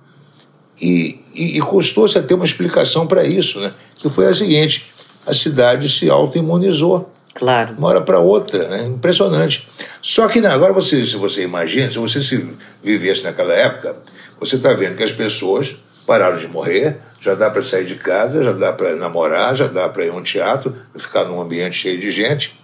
E, 0.81 1.18
e, 1.33 1.57
e 1.57 1.61
custou-se 1.61 2.17
a 2.17 2.21
ter 2.21 2.33
uma 2.33 2.45
explicação 2.45 3.07
para 3.07 3.23
isso, 3.23 3.59
né? 3.59 3.71
que 3.95 4.09
foi 4.09 4.27
a 4.27 4.35
seguinte: 4.35 4.85
a 5.25 5.33
cidade 5.33 5.89
se 5.89 6.09
autoimunizou. 6.09 7.11
Claro. 7.33 7.75
Uma 7.77 7.87
hora 7.89 8.01
para 8.01 8.19
outra, 8.19 8.67
né? 8.67 8.85
Impressionante. 8.87 9.69
Só 10.01 10.27
que 10.27 10.41
né, 10.41 10.49
agora 10.49 10.73
você, 10.73 11.05
se 11.05 11.15
você 11.15 11.43
imagina, 11.43 11.89
se 11.89 11.97
você 11.97 12.21
se 12.21 12.49
vivesse 12.83 13.23
naquela 13.23 13.53
época, 13.53 13.95
você 14.39 14.55
está 14.55 14.73
vendo 14.73 14.97
que 14.97 15.03
as 15.03 15.11
pessoas 15.11 15.75
pararam 16.07 16.37
de 16.37 16.47
morrer, 16.47 16.97
já 17.21 17.35
dá 17.35 17.49
para 17.49 17.61
sair 17.61 17.85
de 17.85 17.95
casa, 17.95 18.43
já 18.43 18.51
dá 18.51 18.73
para 18.73 18.95
namorar, 18.95 19.55
já 19.55 19.67
dá 19.67 19.87
para 19.87 20.05
ir 20.05 20.09
a 20.09 20.13
um 20.13 20.23
teatro, 20.23 20.75
ficar 20.97 21.23
num 21.25 21.39
ambiente 21.39 21.77
cheio 21.77 21.99
de 21.99 22.11
gente 22.11 22.59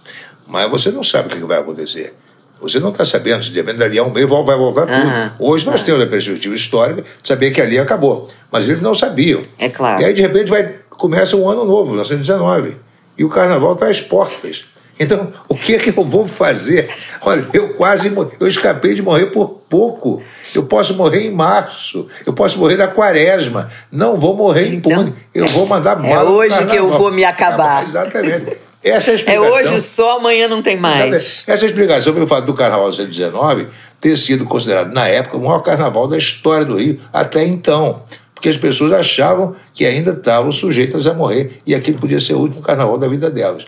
mas 0.46 0.70
você 0.70 0.90
não 0.90 1.02
sabe 1.02 1.28
o 1.28 1.36
que 1.36 1.44
vai 1.44 1.58
acontecer. 1.58 2.14
Você 2.60 2.80
não 2.80 2.90
está 2.90 3.04
sabendo 3.04 3.44
se 3.44 3.50
depende 3.50 3.78
dali 3.78 3.98
a 3.98 4.02
um 4.02 4.10
mês 4.10 4.28
vai 4.28 4.56
voltar 4.56 4.86
tudo. 4.86 5.32
Hoje 5.38 5.66
nós 5.66 5.82
temos 5.82 6.02
a 6.02 6.06
perspectiva 6.06 6.54
histórica 6.54 7.02
de 7.02 7.28
saber 7.28 7.50
que 7.50 7.60
ali 7.60 7.78
acabou. 7.78 8.28
Mas 8.50 8.66
eles 8.68 8.80
não 8.80 8.94
sabiam. 8.94 9.42
É 9.58 9.68
claro. 9.68 10.00
E 10.00 10.06
aí, 10.06 10.14
de 10.14 10.22
repente, 10.22 10.48
vai, 10.48 10.74
começa 10.90 11.36
um 11.36 11.48
ano 11.48 11.64
novo, 11.64 11.90
1919. 11.90 12.76
E 13.18 13.24
o 13.24 13.28
carnaval 13.28 13.74
está 13.74 13.88
às 13.88 14.00
portas. 14.00 14.64
Então, 14.98 15.30
o 15.46 15.54
que 15.54 15.74
é 15.74 15.78
que 15.78 15.90
eu 15.90 16.04
vou 16.04 16.26
fazer? 16.26 16.88
Olha, 17.20 17.46
eu 17.52 17.74
quase 17.74 18.10
eu 18.40 18.48
escapei 18.48 18.94
de 18.94 19.02
morrer 19.02 19.26
por 19.26 19.60
pouco. 19.68 20.22
Eu 20.54 20.64
posso 20.64 20.94
morrer 20.94 21.26
em 21.26 21.30
março, 21.30 22.06
eu 22.24 22.32
posso 22.32 22.58
morrer 22.58 22.76
na 22.76 22.88
quaresma. 22.88 23.70
Não 23.92 24.16
vou 24.16 24.34
morrer 24.34 24.72
então, 24.72 24.92
impune. 24.92 25.14
Eu 25.34 25.46
vou 25.48 25.66
mandar 25.66 26.02
é 26.02 26.08
bala. 26.08 26.30
É 26.30 26.32
hoje 26.32 26.66
que 26.66 26.76
eu 26.76 26.90
vou 26.90 27.12
me 27.12 27.24
acabar. 27.24 27.82
Ah, 27.82 27.84
exatamente. 27.86 28.56
Essa 28.90 29.10
é, 29.10 29.12
a 29.12 29.16
explicação. 29.16 29.44
é 29.44 29.50
hoje 29.50 29.80
só, 29.80 30.18
amanhã 30.18 30.48
não 30.48 30.62
tem 30.62 30.76
mais. 30.76 31.44
Essa 31.46 31.64
é 31.64 31.66
a 31.66 31.70
explicação 31.70 32.14
pelo 32.14 32.26
fato 32.26 32.44
do 32.44 32.54
Carnaval 32.54 32.90
de 32.90 33.06
19 33.06 33.66
ter 34.00 34.16
sido 34.16 34.44
considerado, 34.44 34.92
na 34.92 35.08
época, 35.08 35.36
o 35.36 35.40
maior 35.40 35.60
carnaval 35.60 36.06
da 36.06 36.16
história 36.18 36.64
do 36.64 36.76
Rio 36.76 37.00
até 37.12 37.44
então. 37.44 38.02
Porque 38.34 38.48
as 38.48 38.56
pessoas 38.56 38.92
achavam 38.92 39.56
que 39.72 39.86
ainda 39.86 40.12
estavam 40.12 40.52
sujeitas 40.52 41.06
a 41.06 41.14
morrer 41.14 41.60
e 41.66 41.74
aquele 41.74 41.98
podia 41.98 42.20
ser 42.20 42.34
o 42.34 42.38
último 42.38 42.62
carnaval 42.62 42.98
da 42.98 43.08
vida 43.08 43.30
delas. 43.30 43.66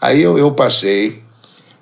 Aí 0.00 0.20
eu, 0.20 0.36
eu 0.36 0.50
passei 0.50 1.22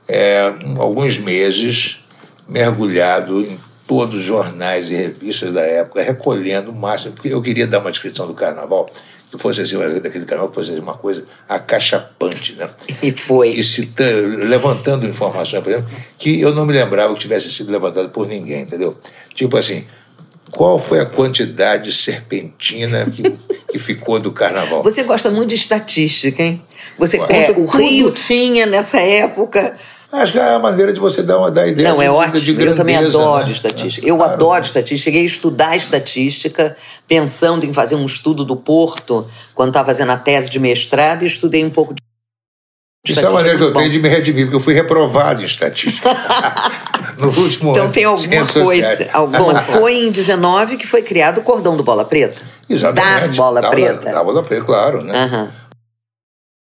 é, 0.06 0.52
alguns 0.78 1.18
meses 1.18 2.04
mergulhado 2.46 3.40
em 3.40 3.58
todos 3.86 4.20
os 4.20 4.22
jornais 4.22 4.90
e 4.90 4.94
revistas 4.94 5.54
da 5.54 5.62
época, 5.62 6.02
recolhendo 6.02 6.70
o 6.70 6.74
máximo, 6.74 7.14
porque 7.14 7.32
eu 7.32 7.40
queria 7.40 7.66
dar 7.66 7.78
uma 7.78 7.90
descrição 7.90 8.26
do 8.26 8.34
carnaval 8.34 8.90
fosse 9.36 9.60
assim, 9.60 9.76
daquele 10.00 10.24
canal 10.24 10.48
que 10.48 10.54
fosse 10.54 10.70
assim, 10.70 10.80
uma 10.80 10.94
coisa 10.94 11.24
acachapante, 11.48 12.54
né? 12.54 12.68
E 13.02 13.10
foi. 13.10 13.50
E 13.50 13.62
citando, 13.62 14.38
levantando 14.38 15.06
informações, 15.06 15.62
por 15.62 15.70
exemplo, 15.70 15.90
que 16.16 16.40
eu 16.40 16.54
não 16.54 16.64
me 16.64 16.72
lembrava 16.72 17.12
que 17.12 17.20
tivesse 17.20 17.50
sido 17.50 17.70
levantado 17.70 18.08
por 18.08 18.26
ninguém, 18.26 18.62
entendeu? 18.62 18.96
Tipo 19.34 19.56
assim, 19.56 19.84
qual 20.50 20.78
foi 20.78 21.00
a 21.00 21.06
quantidade 21.06 21.92
serpentina 21.92 23.04
que, 23.10 23.22
que 23.70 23.78
ficou 23.78 24.18
do 24.18 24.32
carnaval? 24.32 24.82
Você 24.82 25.02
gosta 25.02 25.30
muito 25.30 25.50
de 25.50 25.56
estatística, 25.56 26.42
hein? 26.42 26.62
Você 26.96 27.18
é, 27.28 27.52
o 27.56 27.66
Rio 27.66 28.10
tinha 28.10 28.66
nessa 28.66 29.00
época 29.00 29.76
Acho 30.10 30.32
que 30.32 30.38
é 30.38 30.54
a 30.54 30.58
maneira 30.58 30.92
de 30.92 30.98
você 30.98 31.22
dar 31.22 31.38
uma 31.38 31.50
dar 31.50 31.66
ideia. 31.68 31.88
Não, 31.90 32.00
é 32.00 32.10
ótimo. 32.10 32.40
De 32.40 32.52
grandeza, 32.54 32.70
eu 32.70 32.76
também 32.76 32.96
adoro 32.96 33.44
né? 33.44 33.52
estatística. 33.52 34.06
Eu 34.06 34.16
claro. 34.16 34.32
adoro 34.32 34.64
estatística. 34.64 35.04
Cheguei 35.04 35.22
a 35.22 35.26
estudar 35.26 35.76
estatística, 35.76 36.76
pensando 37.06 37.66
em 37.66 37.74
fazer 37.74 37.94
um 37.94 38.06
estudo 38.06 38.42
do 38.42 38.56
Porto, 38.56 39.28
quando 39.54 39.68
estava 39.68 39.86
fazendo 39.86 40.10
a 40.10 40.16
tese 40.16 40.48
de 40.48 40.58
mestrado, 40.58 41.24
e 41.24 41.26
estudei 41.26 41.62
um 41.62 41.70
pouco 41.70 41.94
de. 41.94 42.02
Isso 43.06 43.20
é 43.20 43.28
a 43.28 43.30
maneira 43.30 43.58
que 43.58 43.64
eu 43.64 43.72
tenho 43.72 43.90
de 43.90 43.98
me 43.98 44.08
redimir, 44.08 44.44
porque 44.46 44.56
eu 44.56 44.60
fui 44.60 44.74
reprovado 44.74 45.42
em 45.42 45.44
estatística. 45.44 46.08
no 47.18 47.28
último 47.28 47.72
então 47.72 47.84
ano. 47.84 47.92
tem 47.92 48.04
alguma 48.04 48.46
coisa. 48.46 49.08
Alguma, 49.12 49.62
foi 49.62 50.04
em 50.04 50.10
19 50.10 50.76
que 50.76 50.86
foi 50.86 51.02
criado 51.02 51.38
o 51.38 51.42
cordão 51.42 51.76
do 51.76 51.82
Bola 51.82 52.04
Preta. 52.04 52.38
Exatamente. 52.68 53.36
Da 53.36 53.42
Bola 53.42 53.60
da, 53.60 53.70
Preta. 53.70 54.04
Da, 54.06 54.12
da 54.12 54.24
Bola 54.24 54.42
Preta, 54.42 54.64
claro, 54.64 55.02
né? 55.02 55.24
Uhum. 55.24 55.48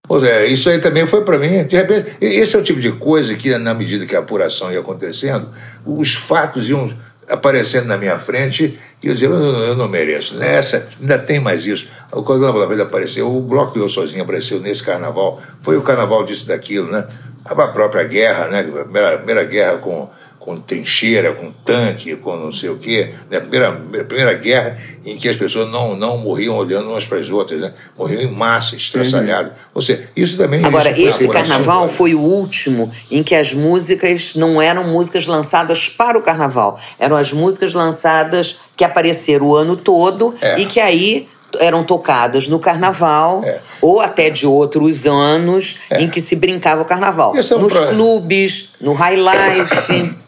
Pois 0.04 0.24
é, 0.24 0.46
isso 0.46 0.68
aí 0.68 0.80
também 0.80 1.06
foi 1.06 1.24
para 1.24 1.38
mim, 1.38 1.64
de 1.64 1.76
repente, 1.76 2.16
esse 2.20 2.56
é 2.56 2.58
o 2.58 2.62
tipo 2.62 2.80
de 2.80 2.90
coisa 2.92 3.34
que, 3.36 3.56
na 3.56 3.72
medida 3.72 4.04
que 4.04 4.16
a 4.16 4.18
apuração 4.18 4.72
ia 4.72 4.80
acontecendo, 4.80 5.48
os 5.86 6.14
fatos 6.14 6.68
iam 6.68 6.92
aparecendo 7.28 7.86
na 7.86 7.96
minha 7.96 8.18
frente 8.18 8.78
e 9.02 9.06
eu 9.06 9.14
dizia, 9.14 9.28
eu, 9.28 9.40
eu 9.40 9.76
não 9.76 9.88
mereço. 9.88 10.36
Nessa, 10.36 10.88
ainda 11.00 11.18
tem 11.18 11.38
mais 11.38 11.64
isso. 11.64 11.88
O 12.10 12.22
Cordão 12.22 12.52
da 12.52 12.66
Vida 12.66 12.82
apareceu, 12.82 13.34
o 13.34 13.40
Bloco 13.40 13.78
Eu 13.78 13.88
Sozinho 13.88 14.22
apareceu 14.22 14.60
nesse 14.60 14.82
carnaval, 14.82 15.40
foi 15.62 15.76
o 15.76 15.82
carnaval 15.82 16.24
disso 16.24 16.46
daquilo, 16.46 16.90
né? 16.90 17.06
A 17.44 17.54
própria 17.54 18.04
guerra, 18.04 18.48
né? 18.48 18.60
A 18.60 18.84
primeira, 18.84 19.16
primeira 19.16 19.44
guerra 19.44 19.78
com 19.78 20.10
com 20.44 20.56
trincheira, 20.56 21.32
com 21.32 21.52
tanque, 21.64 22.16
com 22.16 22.36
não 22.36 22.50
sei 22.50 22.68
o 22.68 22.76
quê. 22.76 23.10
Né? 23.30 23.38
A 23.38 23.40
primeira, 23.40 23.72
primeira 24.04 24.34
guerra 24.34 24.76
em 25.04 25.16
que 25.16 25.28
as 25.28 25.36
pessoas 25.36 25.70
não, 25.70 25.96
não 25.96 26.18
morriam 26.18 26.56
olhando 26.56 26.90
umas 26.90 27.04
para 27.04 27.18
as 27.18 27.30
outras, 27.30 27.60
né? 27.60 27.72
morriam 27.96 28.20
em 28.20 28.30
massa, 28.30 28.74
estraçalhadas. 28.74 29.52
Uhum. 29.52 29.58
Ou 29.74 29.82
seja, 29.82 30.08
isso 30.16 30.36
também... 30.36 30.64
Agora, 30.64 30.90
isso 30.90 31.22
esse 31.22 31.28
carnaval 31.28 31.88
foi 31.88 32.14
o 32.14 32.20
último 32.20 32.92
em 33.10 33.22
que 33.22 33.34
as 33.34 33.54
músicas 33.54 34.34
não 34.34 34.60
eram 34.60 34.84
músicas 34.84 35.26
lançadas 35.26 35.88
para 35.88 36.18
o 36.18 36.22
carnaval, 36.22 36.78
eram 36.98 37.16
as 37.16 37.32
músicas 37.32 37.72
lançadas 37.72 38.58
que 38.76 38.84
apareceram 38.84 39.46
o 39.46 39.56
ano 39.56 39.76
todo 39.76 40.34
é. 40.40 40.60
e 40.60 40.66
que 40.66 40.80
aí 40.80 41.28
eram 41.60 41.84
tocadas 41.84 42.48
no 42.48 42.58
carnaval 42.58 43.42
é. 43.44 43.60
ou 43.80 44.00
até 44.00 44.30
de 44.30 44.46
outros 44.46 45.06
anos 45.06 45.78
é. 45.90 46.00
em 46.00 46.08
que 46.08 46.20
se 46.20 46.34
brincava 46.34 46.82
o 46.82 46.84
carnaval. 46.84 47.34
É 47.36 47.54
um 47.54 47.58
Nos 47.58 47.72
pro... 47.72 47.88
clubes, 47.88 48.70
no 48.80 48.92
high 48.92 49.16
life. 49.16 50.14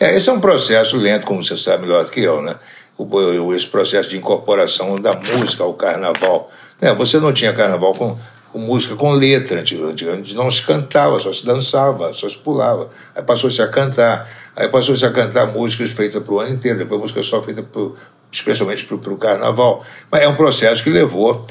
É, 0.00 0.16
esse 0.16 0.30
é 0.30 0.32
um 0.32 0.40
processo 0.40 0.96
lento, 0.96 1.26
como 1.26 1.44
você 1.44 1.58
sabe 1.58 1.82
melhor 1.82 2.06
do 2.06 2.10
que 2.10 2.20
eu, 2.20 2.40
né? 2.40 2.56
O, 2.96 3.54
esse 3.54 3.66
processo 3.66 4.08
de 4.08 4.16
incorporação 4.16 4.96
da 4.96 5.14
música 5.14 5.62
ao 5.62 5.74
carnaval. 5.74 6.50
Né? 6.80 6.92
Você 6.94 7.20
não 7.20 7.34
tinha 7.34 7.52
carnaval 7.52 7.94
com, 7.94 8.18
com 8.50 8.58
música 8.58 8.96
com 8.96 9.12
letra, 9.12 9.60
antigamente 9.60 10.34
não 10.34 10.50
se 10.50 10.62
cantava, 10.62 11.18
só 11.18 11.30
se 11.30 11.44
dançava, 11.44 12.14
só 12.14 12.30
se 12.30 12.38
pulava. 12.38 12.88
Aí 13.14 13.22
passou-se 13.22 13.60
a 13.60 13.68
cantar, 13.68 14.26
aí 14.56 14.68
passou-se 14.68 15.04
a 15.04 15.10
cantar 15.10 15.46
músicas 15.48 15.90
feitas 15.90 16.22
para 16.22 16.32
o 16.32 16.40
ano 16.40 16.54
inteiro, 16.54 16.78
depois 16.78 17.00
música 17.02 17.22
só 17.22 17.42
feita 17.42 17.62
pro, 17.62 17.94
especialmente 18.32 18.84
para 18.84 19.12
o 19.12 19.18
carnaval. 19.18 19.84
Mas 20.10 20.22
é 20.22 20.28
um 20.28 20.34
processo 20.34 20.82
que 20.82 20.88
levou, 20.88 21.46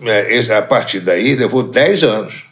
né, 0.00 0.24
a 0.56 0.62
partir 0.62 0.98
daí, 0.98 1.36
levou 1.36 1.62
10 1.62 2.02
anos 2.02 2.49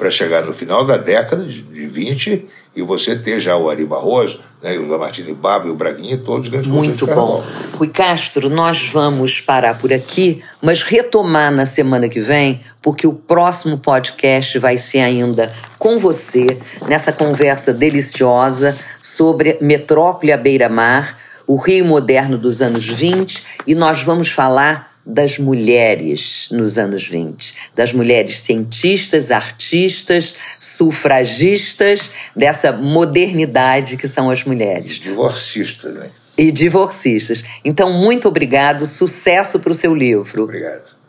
para 0.00 0.10
chegar 0.10 0.46
no 0.46 0.54
final 0.54 0.82
da 0.82 0.96
década 0.96 1.44
de 1.44 1.60
20 1.60 2.46
e 2.74 2.80
você 2.80 3.14
ter 3.14 3.38
já 3.38 3.54
o 3.54 3.68
Ari 3.68 3.84
Barroso, 3.84 4.40
né, 4.62 4.78
o 4.78 4.88
Lamartine 4.88 5.34
Baba 5.34 5.68
e 5.68 5.70
o 5.70 5.74
Braguinha, 5.74 6.16
todos 6.16 6.46
os 6.46 6.48
grandes 6.48 6.70
Muito 6.70 7.06
bom. 7.06 7.44
Rui 7.76 7.88
Castro, 7.88 8.48
nós 8.48 8.88
vamos 8.88 9.42
parar 9.42 9.78
por 9.78 9.92
aqui, 9.92 10.42
mas 10.62 10.82
retomar 10.82 11.52
na 11.52 11.66
semana 11.66 12.08
que 12.08 12.18
vem, 12.18 12.62
porque 12.80 13.06
o 13.06 13.12
próximo 13.12 13.76
podcast 13.76 14.58
vai 14.58 14.78
ser 14.78 15.00
ainda 15.00 15.52
com 15.78 15.98
você, 15.98 16.46
nessa 16.88 17.12
conversa 17.12 17.70
deliciosa 17.74 18.74
sobre 19.02 19.58
Metrópole 19.60 20.32
à 20.32 20.38
beira-mar, 20.38 21.18
o 21.46 21.56
Rio 21.56 21.84
Moderno 21.84 22.38
dos 22.38 22.62
anos 22.62 22.88
20, 22.88 23.44
e 23.66 23.74
nós 23.74 24.02
vamos 24.02 24.30
falar 24.30 24.89
das 25.10 25.38
mulheres 25.38 26.48
nos 26.50 26.78
anos 26.78 27.06
20, 27.06 27.54
das 27.74 27.92
mulheres 27.92 28.40
cientistas, 28.40 29.30
artistas, 29.30 30.36
sufragistas, 30.58 32.10
dessa 32.34 32.72
modernidade 32.72 33.96
que 33.96 34.08
são 34.08 34.30
as 34.30 34.44
mulheres. 34.44 34.98
Divorcistas, 34.98 35.94
né? 35.94 36.10
E 36.36 36.50
divorcistas. 36.50 37.44
Então, 37.64 37.92
muito 37.92 38.28
obrigado, 38.28 38.86
sucesso 38.86 39.58
para 39.60 39.72
o 39.72 39.74
seu 39.74 39.94
livro. 39.94 40.44
Obrigado. 40.44 40.99